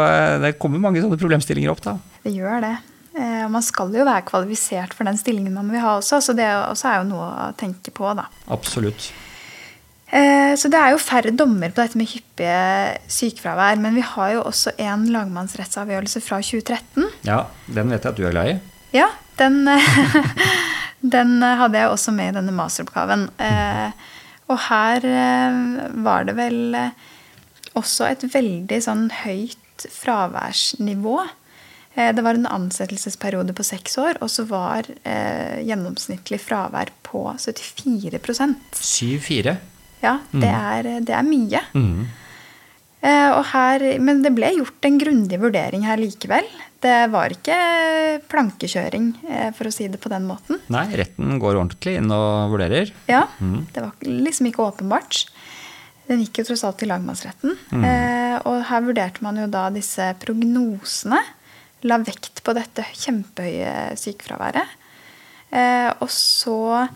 [0.43, 1.97] det kommer mange sånne problemstillinger opp da.
[2.23, 2.75] Det gjør det.
[3.11, 6.47] Eh, man skal jo være kvalifisert for den stillingen man vil ha også, så det
[6.47, 8.29] også er jo noe å tenke på, da.
[8.55, 9.09] Absolutt.
[10.11, 13.79] Eh, Så det er jo færre dommer på dette med hyppige sykefravær.
[13.79, 17.05] Men vi har jo også en lagmannsrettsavgjørelse fra 2013.
[17.27, 18.57] Ja, den vet jeg at du er glad i.
[18.97, 19.07] Ja,
[19.39, 19.61] den,
[21.15, 23.29] den hadde jeg også med i denne masteroppgaven.
[23.39, 23.91] Eh,
[24.51, 25.59] Og her eh,
[26.03, 26.75] var det vel
[27.79, 31.21] også et veldig sånn høyt fraværsnivå.
[31.95, 38.19] Det var en ansettelsesperiode på seks år, og så var gjennomsnittlig fravær på 74
[38.75, 39.55] 7-4.
[40.01, 41.61] Ja, det er, det er mye.
[41.77, 42.07] Mm.
[43.01, 46.45] Eh, her, men det ble gjort en grundig vurdering her likevel.
[46.81, 47.57] Det var ikke
[48.29, 50.61] plankekjøring, eh, for å si det på den måten.
[50.73, 52.91] Nei, retten går ordentlig inn og vurderer.
[53.09, 55.25] Ja, Det var liksom ikke åpenbart.
[56.07, 57.57] Den gikk jo tross alt til lagmannsretten.
[57.71, 61.21] Eh, og her vurderte man jo da disse prognosene.
[61.83, 64.77] La vekt på dette kjempehøye sykefraværet.
[65.51, 66.87] Eh, og så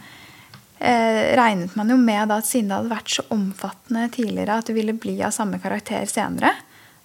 [0.86, 4.69] eh, regnet man jo med da at siden det hadde vært så omfattende tidligere at
[4.69, 6.53] det ville bli av samme karakter senere.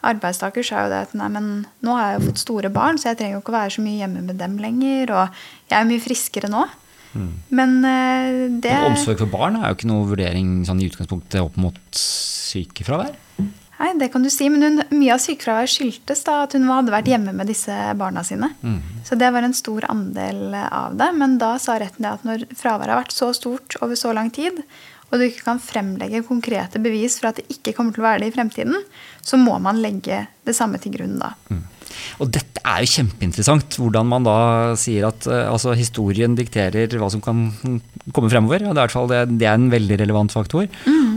[0.07, 1.49] Arbeidstaker sa jo det at nei, men
[1.85, 3.85] nå har jeg jo fått store barn, så jeg trenger jo ikke å være så
[3.85, 5.13] mye hjemme med dem lenger.
[5.17, 6.63] Og jeg er mye friskere nå.
[7.51, 11.43] Men eh, det Men omsorg for barn er jo ikke noe vurdering sånn i utgangspunktet
[11.43, 13.17] opp mot sykefravær.
[13.81, 16.93] Nei, det kan du si, men hun, mye av sykefraværet skyldtes da at hun hadde
[16.93, 18.51] vært hjemme med disse barna sine.
[19.09, 21.09] Så det var en stor andel av det.
[21.17, 24.29] Men da sa retten det at når fraværet har vært så stort over så lang
[24.37, 24.61] tid,
[25.11, 28.23] og du ikke kan fremlegge konkrete bevis for at det ikke kommer til å være
[28.23, 28.77] det i fremtiden,
[29.25, 31.33] så må man legge det samme til grunn da.
[32.21, 34.37] Og dette er jo kjempeinteressant, hvordan man da
[34.81, 37.49] sier at eh, altså, historien dikterer hva som kan
[38.15, 38.67] komme fremover.
[38.67, 40.69] og Det er, i hvert fall, det, det er en veldig relevant faktor.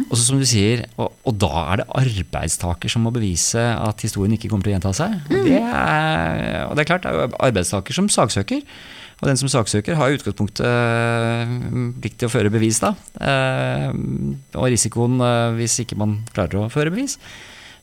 [0.09, 4.03] Og så som du sier, og, og da er det arbeidstaker som må bevise at
[4.05, 5.15] historien ikke kommer til å gjenta seg.
[5.30, 8.61] Og det er, og det er klart, det er jo arbeidstaker som saksøker.
[9.24, 11.51] Og den som saksøker har i utgangspunktet eh,
[12.03, 12.91] plikt til å føre bevis, da.
[13.24, 13.89] Eh,
[14.59, 17.15] og risikoen eh, hvis ikke man klarer å føre bevis.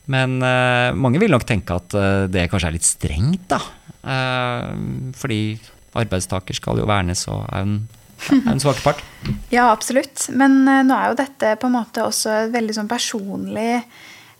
[0.09, 3.61] Men uh, mange vil nok tenke at uh, det kanskje er litt strengt, da.
[4.01, 5.59] Uh, fordi
[5.97, 7.75] arbeidstaker skal jo vernes og er en,
[8.31, 9.03] er en svake part.
[9.53, 10.29] Ja, absolutt.
[10.33, 13.83] Men nå er jo dette på en måte også veldig sånn personlig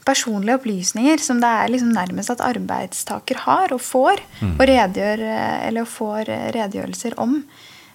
[0.01, 5.22] personlige opplysninger som det er liksom nærmest at arbeidstaker har og får, og, redegjør,
[5.68, 7.36] eller får redegjørelser om.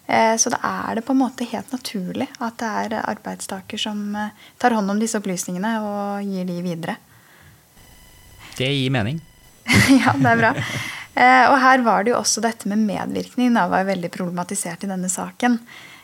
[0.07, 4.05] Så da er det på en måte helt naturlig at det er arbeidstaker som
[4.63, 6.95] tar hånd om disse opplysningene og gir de videre.
[8.57, 9.21] Det gir mening.
[10.03, 10.53] ja, det er bra.
[11.17, 13.55] Eh, og her var det jo også dette med medvirkning.
[13.57, 15.59] Da var veldig problematisert i denne saken.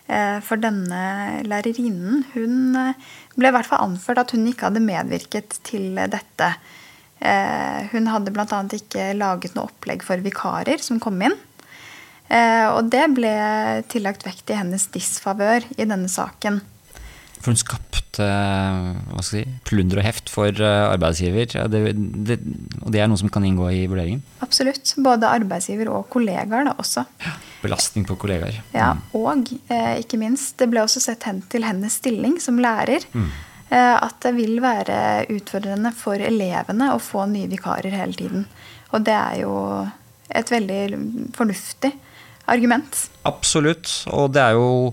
[0.09, 4.85] Eh, for denne lærerinnen, hun eh, ble i hvert fall anført at hun ikke hadde
[4.85, 6.55] medvirket til dette.
[7.23, 8.57] Hun hadde bl.a.
[8.75, 11.37] ikke laget noe opplegg for vikarer som kom inn.
[12.35, 13.31] Og det ble
[13.93, 16.59] tillagt vekt i hennes disfavør i denne saken.
[17.43, 21.49] For hun skapte hva skal jeg si, plunder og heft for eh, arbeidsgiver.
[21.57, 21.81] Ja, Det,
[22.29, 22.37] det,
[22.85, 24.21] og det er noe som kan inngå i vurderingen.
[24.45, 24.93] Absolutt.
[25.03, 27.03] Både arbeidsgiver og kollegaer da også.
[27.65, 28.61] Belastning på kollegaer.
[28.77, 33.09] Ja, Og eh, ikke minst, det ble også sett hen til hennes stilling som lærer.
[33.13, 35.01] Eh, at det vil være
[35.33, 38.47] utfordrende for elevene å få nye vikarer hele tiden.
[38.93, 39.55] Og det er jo
[40.33, 40.83] et veldig
[41.37, 41.91] fornuftig
[42.53, 43.07] argument.
[43.29, 43.89] Absolutt.
[44.13, 44.93] Og det er jo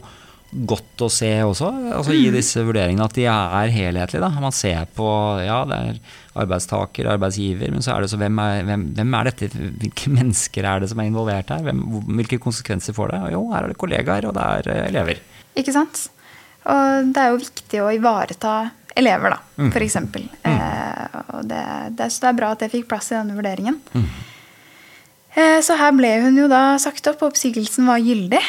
[0.52, 4.22] godt å se også, altså i disse vurderingene, at de er helhetlige.
[4.24, 4.30] Da.
[4.42, 5.06] Man ser på
[5.46, 6.00] ja, det er
[6.42, 10.66] arbeidstaker, arbeidsgiver, men så er det så hvem er, hvem, hvem er dette, hvilke mennesker
[10.66, 11.62] er det som er involvert her?
[11.68, 11.84] Hvem,
[12.18, 13.20] hvilke konsekvenser får det?
[13.36, 15.22] Jo, her er det kollegaer, og det er eh, elever.
[15.60, 16.08] Ikke sant?
[16.70, 18.56] Og det er jo viktig å ivareta
[19.00, 19.70] elever, da, Mm.
[19.76, 20.24] for eksempel.
[20.48, 21.62] Eh, og det,
[22.00, 23.78] det, så det er bra at jeg fikk plass i denne vurderingen.
[23.94, 24.06] Mm.
[25.36, 28.42] Eh, så her ble hun jo da sagt opp, og oppsigelsen var gyldig.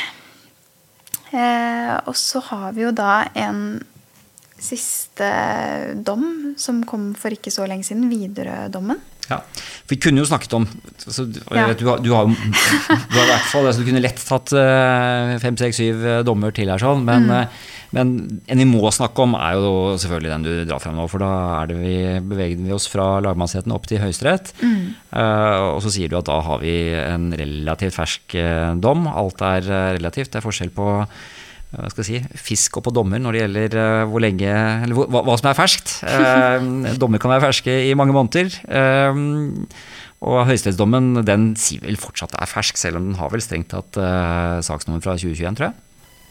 [1.30, 3.80] Eh, og så har vi jo da en
[4.60, 5.30] siste
[6.04, 9.00] dom som kom for ikke så lenge siden, Widerøe-dommen.
[9.30, 9.36] Ja.
[9.90, 11.24] Vi kunne jo snakket om altså,
[11.54, 11.68] Ja.
[11.78, 15.36] du, har, du, har, du har i hvert fall altså, Du kunne lett tatt eh,
[15.42, 17.60] fem, seks, syv eh, dommer til her, sånn, men, eh,
[17.94, 18.12] men
[18.50, 19.72] en vi må snakke om, er jo
[20.02, 21.06] selvfølgelig den du drar frem nå.
[21.10, 21.94] For da er det vi,
[22.32, 24.52] beveger vi oss fra lagmannsretten opp til Høyesterett.
[24.62, 28.36] Eh, og så sier du at da har vi en relativt fersk
[28.82, 29.06] dom.
[29.10, 29.66] Alt er
[29.98, 30.30] relativt.
[30.34, 30.86] Det er forskjell på
[31.70, 34.52] hva skal jeg si, fisk og på dommer når det gjelder eh, hvor lenge,
[34.84, 35.96] eller hva, hva som er ferskt.
[36.10, 38.50] Eh, dommer kan være ferske i mange måneder.
[38.66, 39.20] Eh,
[40.20, 43.96] og høyesterettsdommen den sier vel fortsatt er fersk, selv om den har vel strengt tatt
[43.96, 45.78] uh, saksnummer fra 2021, tror jeg.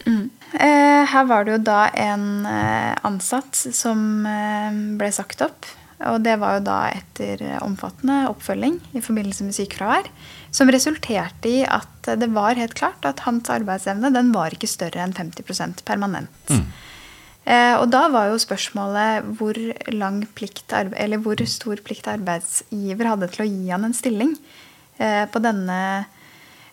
[0.06, 5.68] Eh, her var det jo da en eh, ansatt som eh, ble sagt opp.
[6.08, 10.06] Og det var jo da etter omfattende oppfølging i forbindelse med sykefravær.
[10.54, 15.04] Som resulterte i at det var helt klart at hans arbeidsevne den var ikke større
[15.04, 16.32] enn 50% permanent.
[17.44, 19.56] Eh, og da var jo spørsmålet hvor,
[19.92, 24.34] lang plikt, eller hvor stor plikt arbeidsgiver hadde til å gi han en stilling
[25.00, 25.78] eh, på denne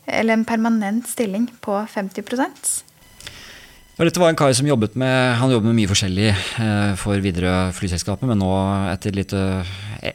[0.08, 2.87] Eller en permanent stilling på 50 Og
[4.06, 7.72] dette var en kar som jobbet med han jobbet med mye forskjellig eh, for Widerøe
[7.74, 8.50] flyselskapet, men nå
[8.92, 9.72] etter litt, eh,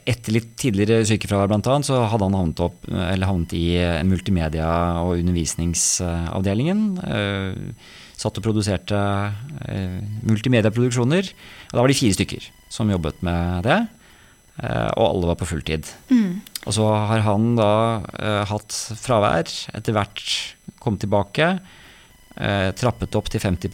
[0.07, 4.05] etter litt tidligere sykefravær blant annet, så hadde han havnet, opp, eller havnet i eh,
[4.07, 6.85] multimedia- og undervisningsavdelingen.
[8.23, 9.03] Satt og produserte
[10.31, 11.35] multimediaproduksjoner.
[11.35, 13.83] Og da var de fire stykker som jobbet med det,
[14.63, 15.91] eh, og alle var på fulltid.
[16.63, 17.73] Og så har han da
[18.47, 20.23] hatt fravær, etter hvert
[20.79, 21.57] kommet tilbake,
[22.79, 23.69] trappet opp til 50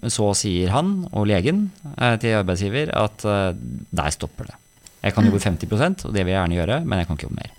[0.00, 3.52] men så sier han og legen eh, til arbeidsgiver at eh,
[3.90, 4.58] der stopper det.
[5.00, 7.40] Jeg kan jobbe 50% og det vil jeg gjerne gjøre, men jeg kan ikke jobbe
[7.40, 7.56] mer.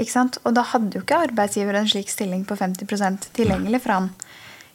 [0.00, 0.38] Ikke sant?
[0.48, 4.10] Og da hadde jo ikke arbeidsgiver en slik stilling på 50 tilgjengelig for han.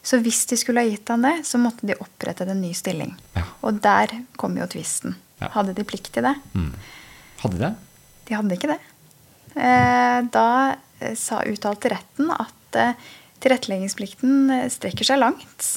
[0.06, 3.16] Så hvis de skulle ha gitt han det, så måtte de opprette en ny stilling.
[3.34, 3.42] Ja.
[3.66, 5.16] Og der kom jo tvisten.
[5.40, 5.50] Ja.
[5.56, 6.36] Hadde de plikt til det?
[6.54, 6.70] Mm.
[7.42, 7.72] Hadde de det?
[8.28, 8.78] De hadde ikke det.
[9.56, 10.48] Eh, da
[11.00, 13.10] eh, sa uttalte retten at eh,
[13.42, 15.70] tilretteleggingsplikten eh, strekker seg langt.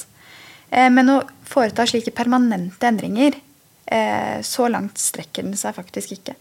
[0.70, 3.38] Eh, men å foreta slike permanente endringer,
[3.86, 6.36] eh, så langt strekker den seg faktisk ikke.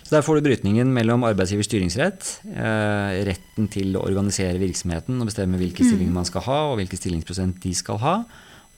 [0.00, 5.60] Så Der får du brytningen mellom arbeidsgivers styringsrett, retten til å organisere virksomheten og bestemme
[5.60, 8.14] hvilke stillinger man skal ha, og hvilken stillingsprosent de skal ha,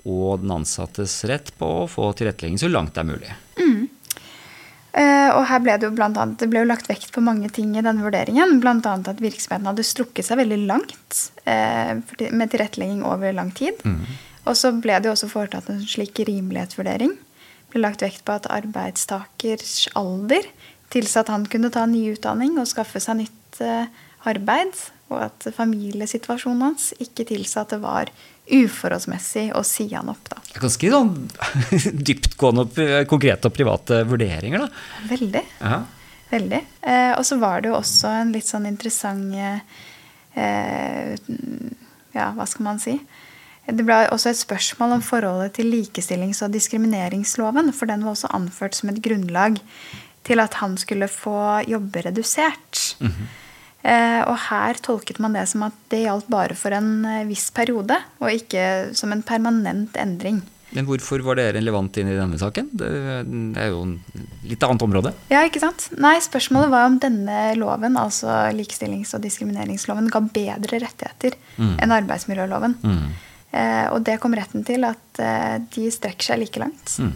[0.04, 3.32] og den ansattes rett på å få tilrettelegging så langt det er mulig.
[3.56, 3.81] Eh,
[4.92, 7.70] og her ble det jo blant annet, det ble jo lagt vekt på mange ting
[7.76, 8.58] i denne vurderingen.
[8.60, 8.76] Bl.a.
[8.76, 11.96] at virksomheten hadde strukket seg veldig langt eh,
[12.28, 13.80] med tilrettelegging over lang tid.
[14.44, 17.14] Og så ble det jo også foretatt en slik rimelighetsvurdering.
[17.16, 20.48] Det ble lagt vekt på at arbeidstakers alder
[20.92, 23.86] tilsa at han kunne ta ny utdanning og skaffe seg nytt eh,
[24.28, 24.76] arbeid.
[25.12, 28.12] Og at familiesituasjonen hans ikke tilsa at det var
[28.50, 30.28] uforholdsmessig å si han opp.
[30.32, 30.40] da.
[30.58, 31.12] Ganske sånn
[32.08, 34.68] dyptgående konkrete og private vurderinger, da.
[35.10, 35.44] Veldig.
[35.60, 35.82] Ja.
[36.32, 36.62] Veldig.
[36.80, 41.12] Eh, og så var det jo også en litt sånn interessant eh,
[42.12, 42.96] Ja, hva skal man si?
[43.62, 47.70] Det ble også et spørsmål om forholdet til likestillings- og diskrimineringsloven.
[47.76, 49.60] For den var også anført som et grunnlag
[50.26, 52.96] til at han skulle få jobbe redusert.
[53.04, 53.22] eh,
[53.82, 57.98] og her tolket man det som at det gjaldt bare for en eh, viss periode,
[58.22, 60.42] og ikke som en permanent endring.
[60.72, 62.70] Men hvorfor var det relevant inn i denne saken?
[62.80, 63.96] Det er jo en
[64.48, 65.12] litt annet område.
[65.28, 65.90] Ja, ikke sant?
[66.00, 72.78] Nei, spørsmålet var om denne loven, altså likestillings- og diskrimineringsloven, ga bedre rettigheter enn arbeidsmiljøloven.
[73.52, 76.94] Eh, og det kom retten til at eh, de strekker seg like langt.
[77.04, 77.12] Mm.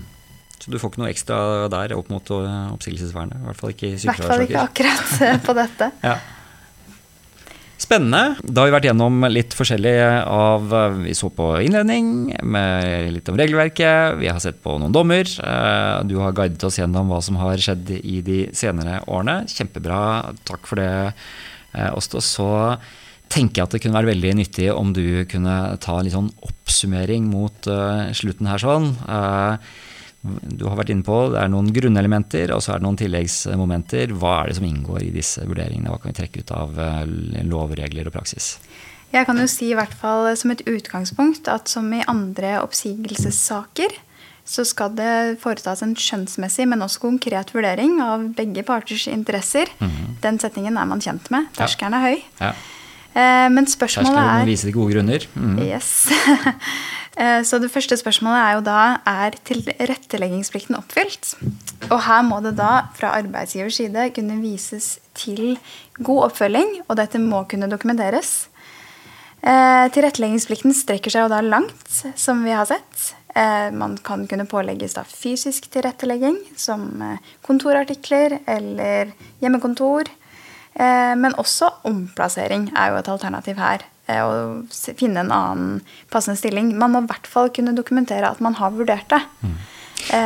[0.60, 1.36] Så du får ikke noe ekstra
[1.72, 3.40] der opp mot eh, oppsigelsesvernet?
[3.40, 5.90] I hvert fall ikke i I hvert fall ikke akkurat eh, på dette.
[6.10, 6.18] Ja.
[7.76, 8.38] Spennende.
[8.40, 9.94] Da har vi vært gjennom litt forskjellig
[10.32, 14.16] av eh, Vi så på innledning, med litt om regelverket.
[14.22, 15.28] Vi har sett på noen dommer.
[15.28, 19.42] eh, Du har guidet oss gjennom hva som har skjedd i de senere årene.
[19.52, 20.00] Kjempebra.
[20.48, 21.12] Takk for det,
[21.76, 22.22] eh, Åste.
[22.24, 22.48] Så
[23.28, 26.32] tenker jeg at det kunne være veldig nyttig om du kunne ta en litt sånn
[26.46, 27.66] oppsummering mot
[28.14, 28.92] slutten her sånn.
[30.42, 34.14] Du har vært inne på det er noen grunnelementer og så er det noen tilleggsmomenter.
[34.16, 35.92] Hva er det som inngår i disse vurderingene?
[35.92, 37.02] Hva kan vi trekke ut av eh,
[37.46, 38.56] lovregler og praksis?
[39.14, 43.94] Jeg kan jo si i hvert fall som et utgangspunkt at som i andre oppsigelsessaker,
[44.46, 49.70] så skal det foretas en skjønnsmessig, men også konkret vurdering av begge parters interesser.
[50.22, 51.48] Den setningen er man kjent med.
[51.58, 52.18] Terskelen er høy.
[52.42, 52.52] Ja.
[53.16, 55.26] Eh, Men spørsmålet er vise de gode grunner.
[55.34, 55.58] Mm.
[55.64, 55.90] Yes.
[57.16, 61.30] Eh, Så det første spørsmålet er jo da er tilretteleggingsplikten oppfylt.
[61.88, 65.54] Og her må det da fra arbeidsgivers side kunne vises til
[65.96, 68.50] god oppfølging, og dette må kunne dokumenteres.
[69.40, 71.88] Eh, Tilretteleggingsplikten strekker seg jo da langt,
[72.20, 73.14] som vi har sett.
[73.32, 76.84] Eh, Man kan kunne pålegges da fysisk tilrettelegging, som
[77.48, 80.04] kontorartikler eller hjemmekontor.
[80.78, 83.80] Eh, Men også omplassering er jo et alternativ her.
[84.08, 84.66] eh, Å
[84.96, 85.80] finne en annen
[86.12, 86.74] passende stilling.
[86.78, 89.22] Man må i hvert fall kunne dokumentere at man har vurdert det.
[89.42, 89.56] Mm.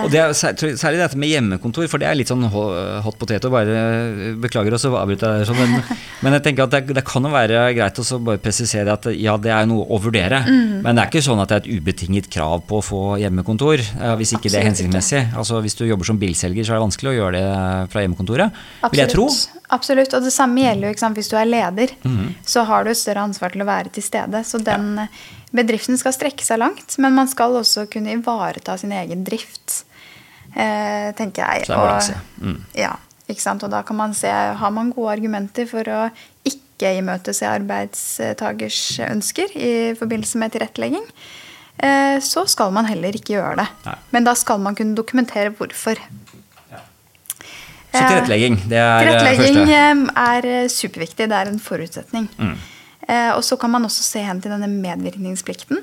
[0.03, 3.17] Og det er jeg- Særlig dette med hjemmekontor, for det er litt sånn hot hot
[3.19, 3.49] potato.
[3.49, 5.83] Bare beklager å avbryte deg, sånn, men,
[6.23, 9.37] men jeg tenker at det, det kan jo være greit å bare presisere at ja,
[9.39, 10.43] det er noe å vurdere.
[10.45, 10.83] Mm.
[10.83, 13.79] Men det er ikke sånn at det er et ubetinget krav på å få hjemmekontor.
[13.79, 15.23] eh, Hvis ikke det er Absolutt hensiktsmessig.
[15.39, 18.53] Altså Hvis du jobber som bilselger, så er det vanskelig å gjøre det fra hjemmekontoret.
[18.91, 19.29] Vil jeg tro.
[19.71, 20.15] Absolutt.
[20.17, 21.93] Og det samme gjelder jo hvis du er leder.
[22.03, 22.33] Mm.
[22.47, 24.43] Så har du et større ansvar til å være til stede.
[24.47, 25.07] Så den ja.
[25.55, 29.85] bedriften skal strekke seg langt, men man skal også kunne ivareta sin egen drift.
[30.51, 31.69] Eh, tenker jeg.
[31.69, 32.17] Så det er balanse.
[32.43, 32.59] Mm.
[32.79, 32.95] Ja,
[33.31, 33.63] ikke sant?
[33.67, 36.01] Og da kan man se har man gode argumenter for å
[36.47, 41.07] ikke imøtese arbeidstagers ønsker i forbindelse med tilrettelegging.
[41.79, 43.69] eh, Så skal man heller ikke gjøre det.
[43.87, 43.97] Nei.
[44.11, 46.01] Men da skal man kunne dokumentere hvorfor.
[47.91, 50.11] Så tilrettelegging, det er tilrettelegging det første.
[50.17, 51.29] eh, er eh, superviktig.
[51.33, 52.29] Det er en forutsetning.
[52.39, 52.53] Mm.
[53.09, 55.83] Eh, Og så kan man også se hen til denne medvirkningsplikten.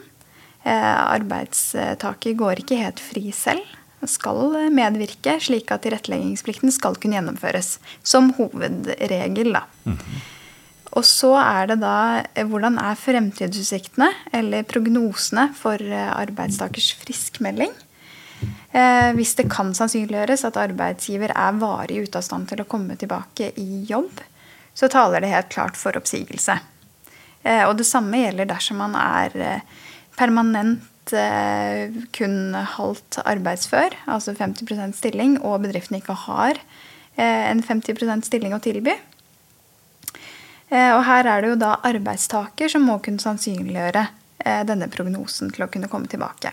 [0.66, 3.64] Eh, Arbeidstaker går ikke helt fri selv.
[4.08, 7.78] Skal eh, medvirke, slik at tilretteleggingsplikten skal kunne gjennomføres.
[8.04, 9.66] Som hovedregel, da.
[10.98, 17.74] Og så er det da eh, hvordan er fremtidsutsiktene, eller prognosene, for eh, arbeidstakers friskmelding?
[18.72, 22.98] Eh, hvis det kan sannsynliggjøres at arbeidsgiver er varig ute av stand til å komme
[23.00, 24.20] tilbake i jobb,
[24.78, 26.60] så taler det helt klart for oppsigelse.
[27.44, 29.82] Eh, og det samme gjelder dersom man er eh,
[30.18, 36.60] permanent kun halvt arbeidsfør, altså 50% stilling, og bedriften ikke har
[37.16, 38.92] en 50% stilling å tilby.
[40.68, 44.04] Og her er det jo da arbeidstaker som må kunne sannsynliggjøre
[44.68, 46.52] denne prognosen til å kunne komme tilbake.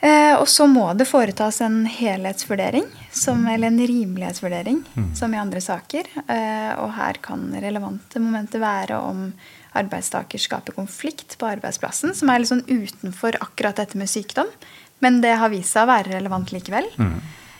[0.00, 4.82] Eh, og så må det foretas en helhetsvurdering, som, eller en rimelighetsvurdering,
[5.16, 6.10] som i andre saker.
[6.28, 9.30] Eh, og her kan relevante momenter være om
[9.76, 14.48] arbeidstaker skaper konflikt på arbeidsplassen, som er litt sånn utenfor akkurat dette med sykdom,
[15.04, 16.88] men det har vist seg å være relevant likevel.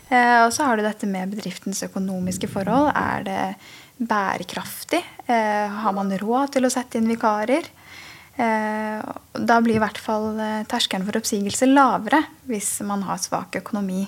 [0.08, 2.92] Eh, og så har du dette med bedriftens økonomiske forhold.
[2.94, 3.40] Er det
[3.98, 5.02] bærekraftig?
[5.26, 7.66] Eh, har man råd til å sette inn vikarer?
[8.36, 9.00] Eh,
[9.36, 14.04] Da blir i hvert fall eh, terskelen for oppsigelse lavere hvis man har svak økonomi.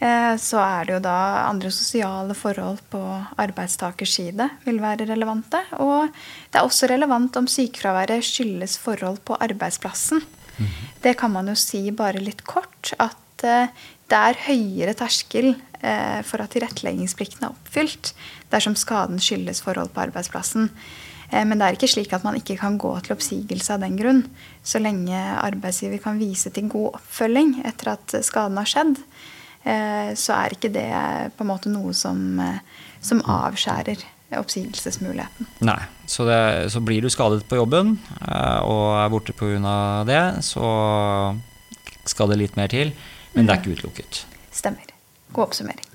[0.00, 3.00] Eh, Så er det jo da andre sosiale forhold på
[3.38, 5.62] arbeidstakers side vil være relevante.
[5.78, 6.10] Og
[6.50, 10.22] det er også relevant om sykefraværet skyldes forhold på arbeidsplassen.
[11.00, 16.52] Det kan man jo si bare litt kort, at det er høyere terskel for at
[16.52, 18.10] tilretteleggingsplikten er oppfylt
[18.52, 20.68] dersom skaden skyldes forhold på arbeidsplassen.
[21.30, 23.96] Eh, Men det er ikke slik at man ikke kan gå til oppsigelse av den
[23.98, 24.22] grunn.
[24.62, 28.96] Så lenge arbeidsgiver kan vise til god oppfølging etter at skaden har skjedd,
[29.64, 30.88] eh, så er ikke det
[31.36, 32.60] på en måte noe som, eh,
[33.00, 34.02] som avskjærer
[34.38, 35.46] oppsigelsesmuligheten.
[35.66, 35.80] Nei.
[36.06, 40.04] Så, det, så blir du skadet på jobben eh, og er borte pga.
[40.06, 41.36] det, så
[42.06, 42.92] skal det litt mer til.
[43.34, 44.24] Men det er ikke utelukket.
[44.50, 44.90] Stemmer.
[45.32, 45.89] God oppsummering.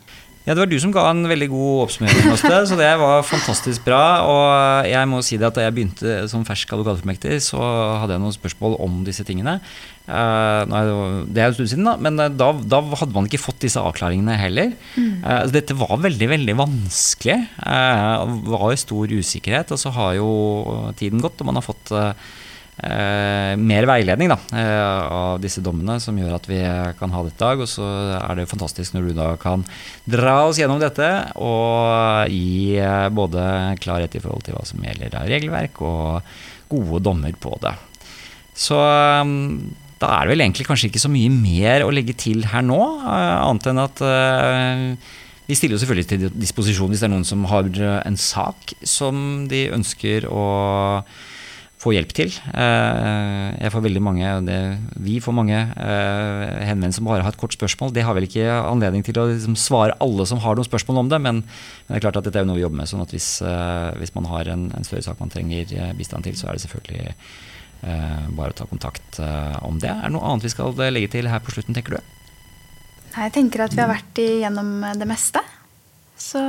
[0.45, 3.81] Ja, Det var du som ga en veldig god oppsummering, Åste, så det var fantastisk
[3.87, 4.01] bra.
[4.29, 7.57] Og jeg må si det at da jeg begynte som fersk advokatfullmektig, så
[8.01, 9.57] hadde jeg noen spørsmål om disse tingene.
[10.05, 10.83] Uh, nei,
[11.33, 13.63] det er jo en stund siden, da, men eh, da, da hadde man ikke fått
[13.65, 14.75] disse avklaringene heller.
[14.93, 15.25] Mm.
[15.25, 17.39] så dette var veldig, veldig vanskelig.
[17.57, 20.29] Uh, var jo stor usikkerhet, og så har jo
[20.99, 22.13] tiden gått, og man har fått eh,
[22.83, 26.59] eh, mer veiledning da, eh, av disse dommene som gjør at vi
[26.99, 27.63] kan ha dette i dag.
[27.63, 27.87] Og så
[28.19, 29.65] er det fantastisk når du da kan
[30.09, 31.09] dra oss gjennom dette
[31.39, 33.47] og gi eh, både
[33.83, 36.37] klarhet i forhold til hva som gjelder av regelverk og
[36.71, 37.75] gode dommer på det.
[38.55, 39.35] Så eh,
[40.01, 42.79] da er det vel egentlig kanskje ikke så mye mer å legge til her nå,
[43.03, 45.13] eh, annet enn at eh,
[45.45, 47.69] vi stiller jo selvfølgelig til disposisjon hvis det er noen som har
[48.01, 50.45] en sak som de ønsker å
[51.85, 52.33] få hjelp til.
[52.57, 54.57] Eh, jeg får veldig mange, det,
[55.05, 57.93] Vi får mange eh, henvendelser som bare har et kort spørsmål.
[57.93, 61.11] Det har vel ikke anledning til å liksom svare alle som har noen spørsmål om
[61.13, 62.89] det, men, men, det er klart at dette er noe vi jobber med.
[62.89, 66.37] sånn at hvis, eh, hvis man har en, en, større sak man trenger bistand til,
[66.39, 67.13] så er det selvfølgelig
[68.33, 69.19] bare å ta kontakt
[69.67, 69.91] om det.
[69.91, 72.13] Er det noe annet vi skal legge til her på slutten, tenker du?
[73.11, 75.43] Nei, Jeg tenker at vi har vært igjennom det meste.
[76.17, 76.41] Så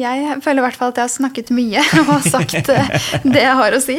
[0.00, 2.90] jeg føler i hvert fall at jeg har snakket mye og sagt eh,
[3.24, 3.98] det jeg har å si.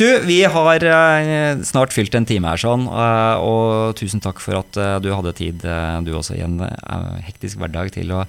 [0.00, 4.60] Du, vi har eh, snart fylt en time her, sånn, eh, og tusen takk for
[4.60, 5.64] at du hadde tid,
[6.04, 6.60] du også, i en
[7.24, 8.24] hektisk hverdag til å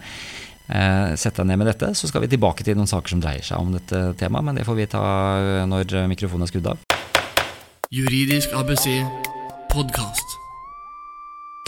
[0.72, 1.90] sette deg ned med dette.
[2.00, 4.64] Så skal vi tilbake til noen saker som dreier seg om dette temaet, men det
[4.68, 5.04] får vi ta
[5.68, 6.86] når mikrofonen er skrudd av.
[7.92, 8.88] Juridisk ABC
[9.74, 10.41] podkast.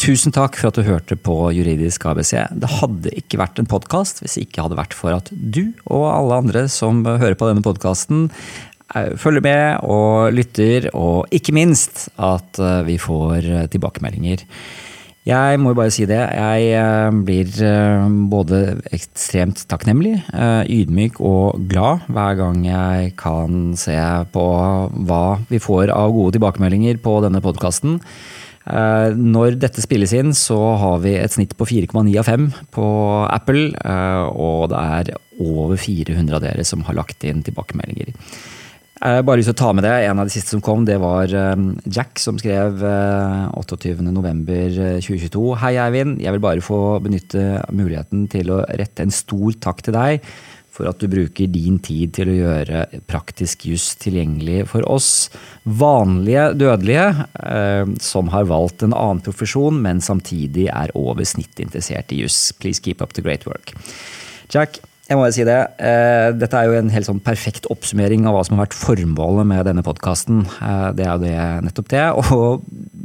[0.01, 2.33] Tusen takk for at du hørte på Juridisk ABC.
[2.49, 6.07] Det hadde ikke vært en podkast hvis det ikke hadde vært for at du og
[6.09, 8.25] alle andre som hører på denne podkasten,
[8.95, 14.43] eh, følger med og lytter, og ikke minst at eh, vi får eh, tilbakemeldinger.
[15.29, 16.19] Jeg må jo bare si det.
[16.19, 17.53] Jeg blir
[18.27, 18.57] både
[18.91, 20.17] ekstremt takknemlig,
[20.67, 23.95] ydmyk og glad hver gang jeg kan se
[24.35, 24.43] på
[25.07, 28.01] hva vi får av gode tilbakemeldinger på denne podkasten.
[28.63, 32.45] Eh, når dette spilles inn, så har vi et snitt på 4,9 av 5
[32.75, 32.85] på
[33.27, 33.63] Apple.
[33.75, 35.11] Eh, og det er
[35.43, 38.09] over 400 av dere som har lagt inn tilbakemeldinger.
[39.03, 39.95] Jeg bare lyst til å ta med det.
[40.07, 41.59] En av de siste som kom, det var eh,
[41.91, 45.59] Jack som skrev 28.11.2022.
[45.59, 46.23] Hei, Eivind.
[46.23, 50.23] Jeg vil bare få benytte muligheten til å rette en stor takk til deg
[50.73, 55.29] for at du bruker din tid til å gjøre praktisk juss tilgjengelig for oss
[55.63, 62.13] vanlige dødelige eh, som har valgt en annen profesjon, men samtidig er over snittet interessert
[62.13, 62.49] i juss.
[62.57, 63.75] Please keep up the great work.
[64.53, 64.81] Jack,
[65.13, 65.59] jeg må jo si det.
[65.77, 69.49] Eh, dette er jo en helt sånn perfekt oppsummering av hva som har vært formålet
[69.51, 70.41] med denne podkasten.
[70.57, 71.35] Eh, det er jo det,
[71.67, 72.05] nettopp det.
[72.23, 72.39] Å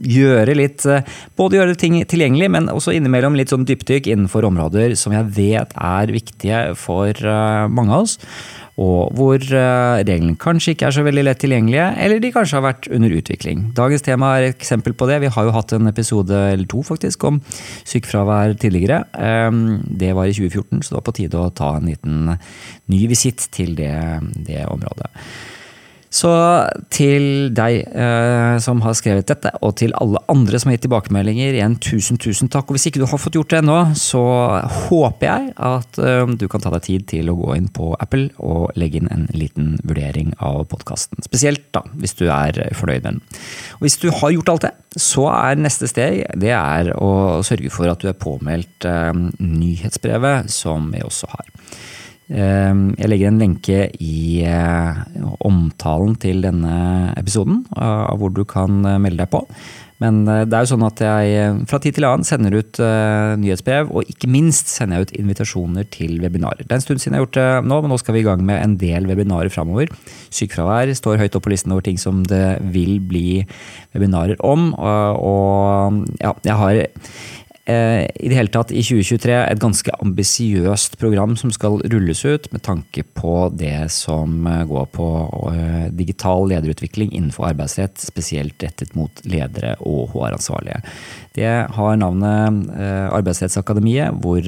[0.08, 1.04] gjøre litt eh,
[1.38, 5.74] Både gjøre ting tilgjengelig, men også innimellom litt sånn dypdykk innenfor områder som jeg vet
[5.74, 7.28] er viktige for
[7.68, 8.16] mange av oss
[8.78, 12.66] og hvor eh, reglene kanskje ikke er så veldig lett tilgjengelige, eller de kanskje har
[12.68, 13.64] vært under utvikling.
[13.74, 15.18] Dagens tema er et eksempel på det.
[15.24, 17.40] Vi har jo hatt en episode, eller to faktisk, om
[17.82, 19.02] sykefravær tidligere.
[19.18, 22.34] Ehm, det var i 2014, så det var på tide å ta en liten
[22.92, 23.94] ny visitt til det,
[24.46, 25.10] det området.
[26.08, 26.30] Så
[26.94, 31.56] til deg eh, som har skrevet dette, og til alle andre som har gitt tilbakemeldinger,
[31.58, 32.68] igjen tusen, tusen takk.
[32.68, 34.22] Og hvis ikke du har fått gjort det ennå, så
[34.88, 38.30] håper jeg at eh, du kan ta deg tid til å gå inn på Apple
[38.40, 41.20] og legge inn en liten vurdering av podkasten.
[41.26, 43.20] Spesielt da, hvis du er fornøyd med den.
[43.78, 47.70] Og hvis du har gjort alt det, så er neste steg det er å sørge
[47.72, 49.12] for at du er påmeldt eh,
[49.44, 51.52] nyhetsbrevet som vi også har.
[52.28, 55.02] Ehm, jeg legger en lenke i eh,
[55.48, 59.40] omtalen til denne episoden, av hvor du kan eh, melde deg på.
[59.98, 62.80] Men eh, det er jo sånn at jeg fra tid til annen sender ut
[63.40, 66.66] nyhetsbrev, og ikke minst sender jeg ut invitasjoner til webinarer.
[66.66, 68.28] Det er en stund siden jeg har gjort det nå, men nå skal vi i
[68.28, 69.88] gang med en del webinarer framover.
[70.28, 73.40] Sykefravær står høyt opp på listen over ting som det vil bli
[73.96, 74.70] webinarer om.
[74.76, 76.84] Og ja, jeg har
[77.47, 82.48] Eh, i det hele tatt i 2023 et ganske ambisiøst program som skal rulles ut
[82.52, 85.08] med tanke på det som eh, går på
[85.52, 90.80] eh, digital lederutvikling innenfor arbeidsrett, spesielt rettet mot ledere og HR-ansvarlige.
[91.38, 92.68] Det har navnet
[93.14, 94.42] Arbeidsrettsakademiet, hvor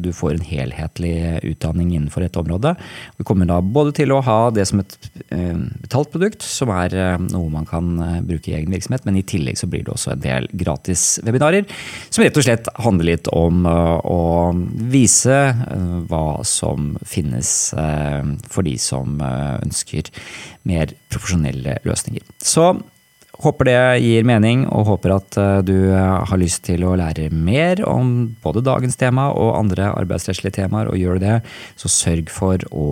[0.00, 1.14] du får en helhetlig
[1.52, 2.74] utdanning innenfor et område.
[3.18, 4.96] Vi kommer da både til å ha det som et
[5.82, 7.92] betalt produkt, som er noe man kan
[8.24, 11.68] bruke i egen virksomhet, men i tillegg så blir det også en del gratis webinarer,
[12.08, 14.22] som rett og slett handler litt om eh, å
[14.92, 20.10] vise eh, hva som finnes eh, for de som ønsker
[20.68, 22.24] mer profesjonelle løsninger.
[22.42, 22.72] Så
[23.42, 25.36] Håper det gir mening, og håper at
[25.66, 30.86] du har lyst til å lære mer om både dagens tema og andre arbeidsrettslige temaer.
[30.92, 31.40] Og gjør du det,
[31.80, 32.86] så sørg for å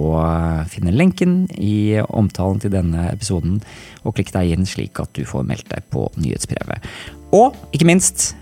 [0.73, 3.61] finne lenken i omtalen til denne episoden,
[4.03, 6.91] og klikk deg inn slik at du får meldt deg på nyhetsbrevet.
[7.31, 8.33] Og ikke minst,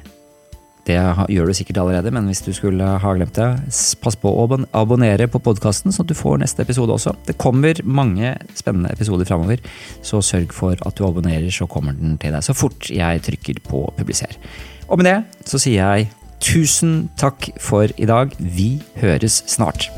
[0.89, 0.99] det
[1.33, 3.49] gjør du sikkert allerede, men hvis du skulle ha glemt det,
[4.03, 7.15] pass på å abonnere på podkasten, sånn at du får neste episode også.
[7.29, 9.63] Det kommer mange spennende episoder framover,
[10.03, 13.61] så sørg for at du abonnerer, så kommer den til deg så fort jeg trykker
[13.69, 14.39] på publiser.
[14.89, 15.19] Og med det
[15.49, 16.09] så sier jeg
[16.41, 18.33] tusen takk for i dag.
[18.39, 19.91] Vi høres snart.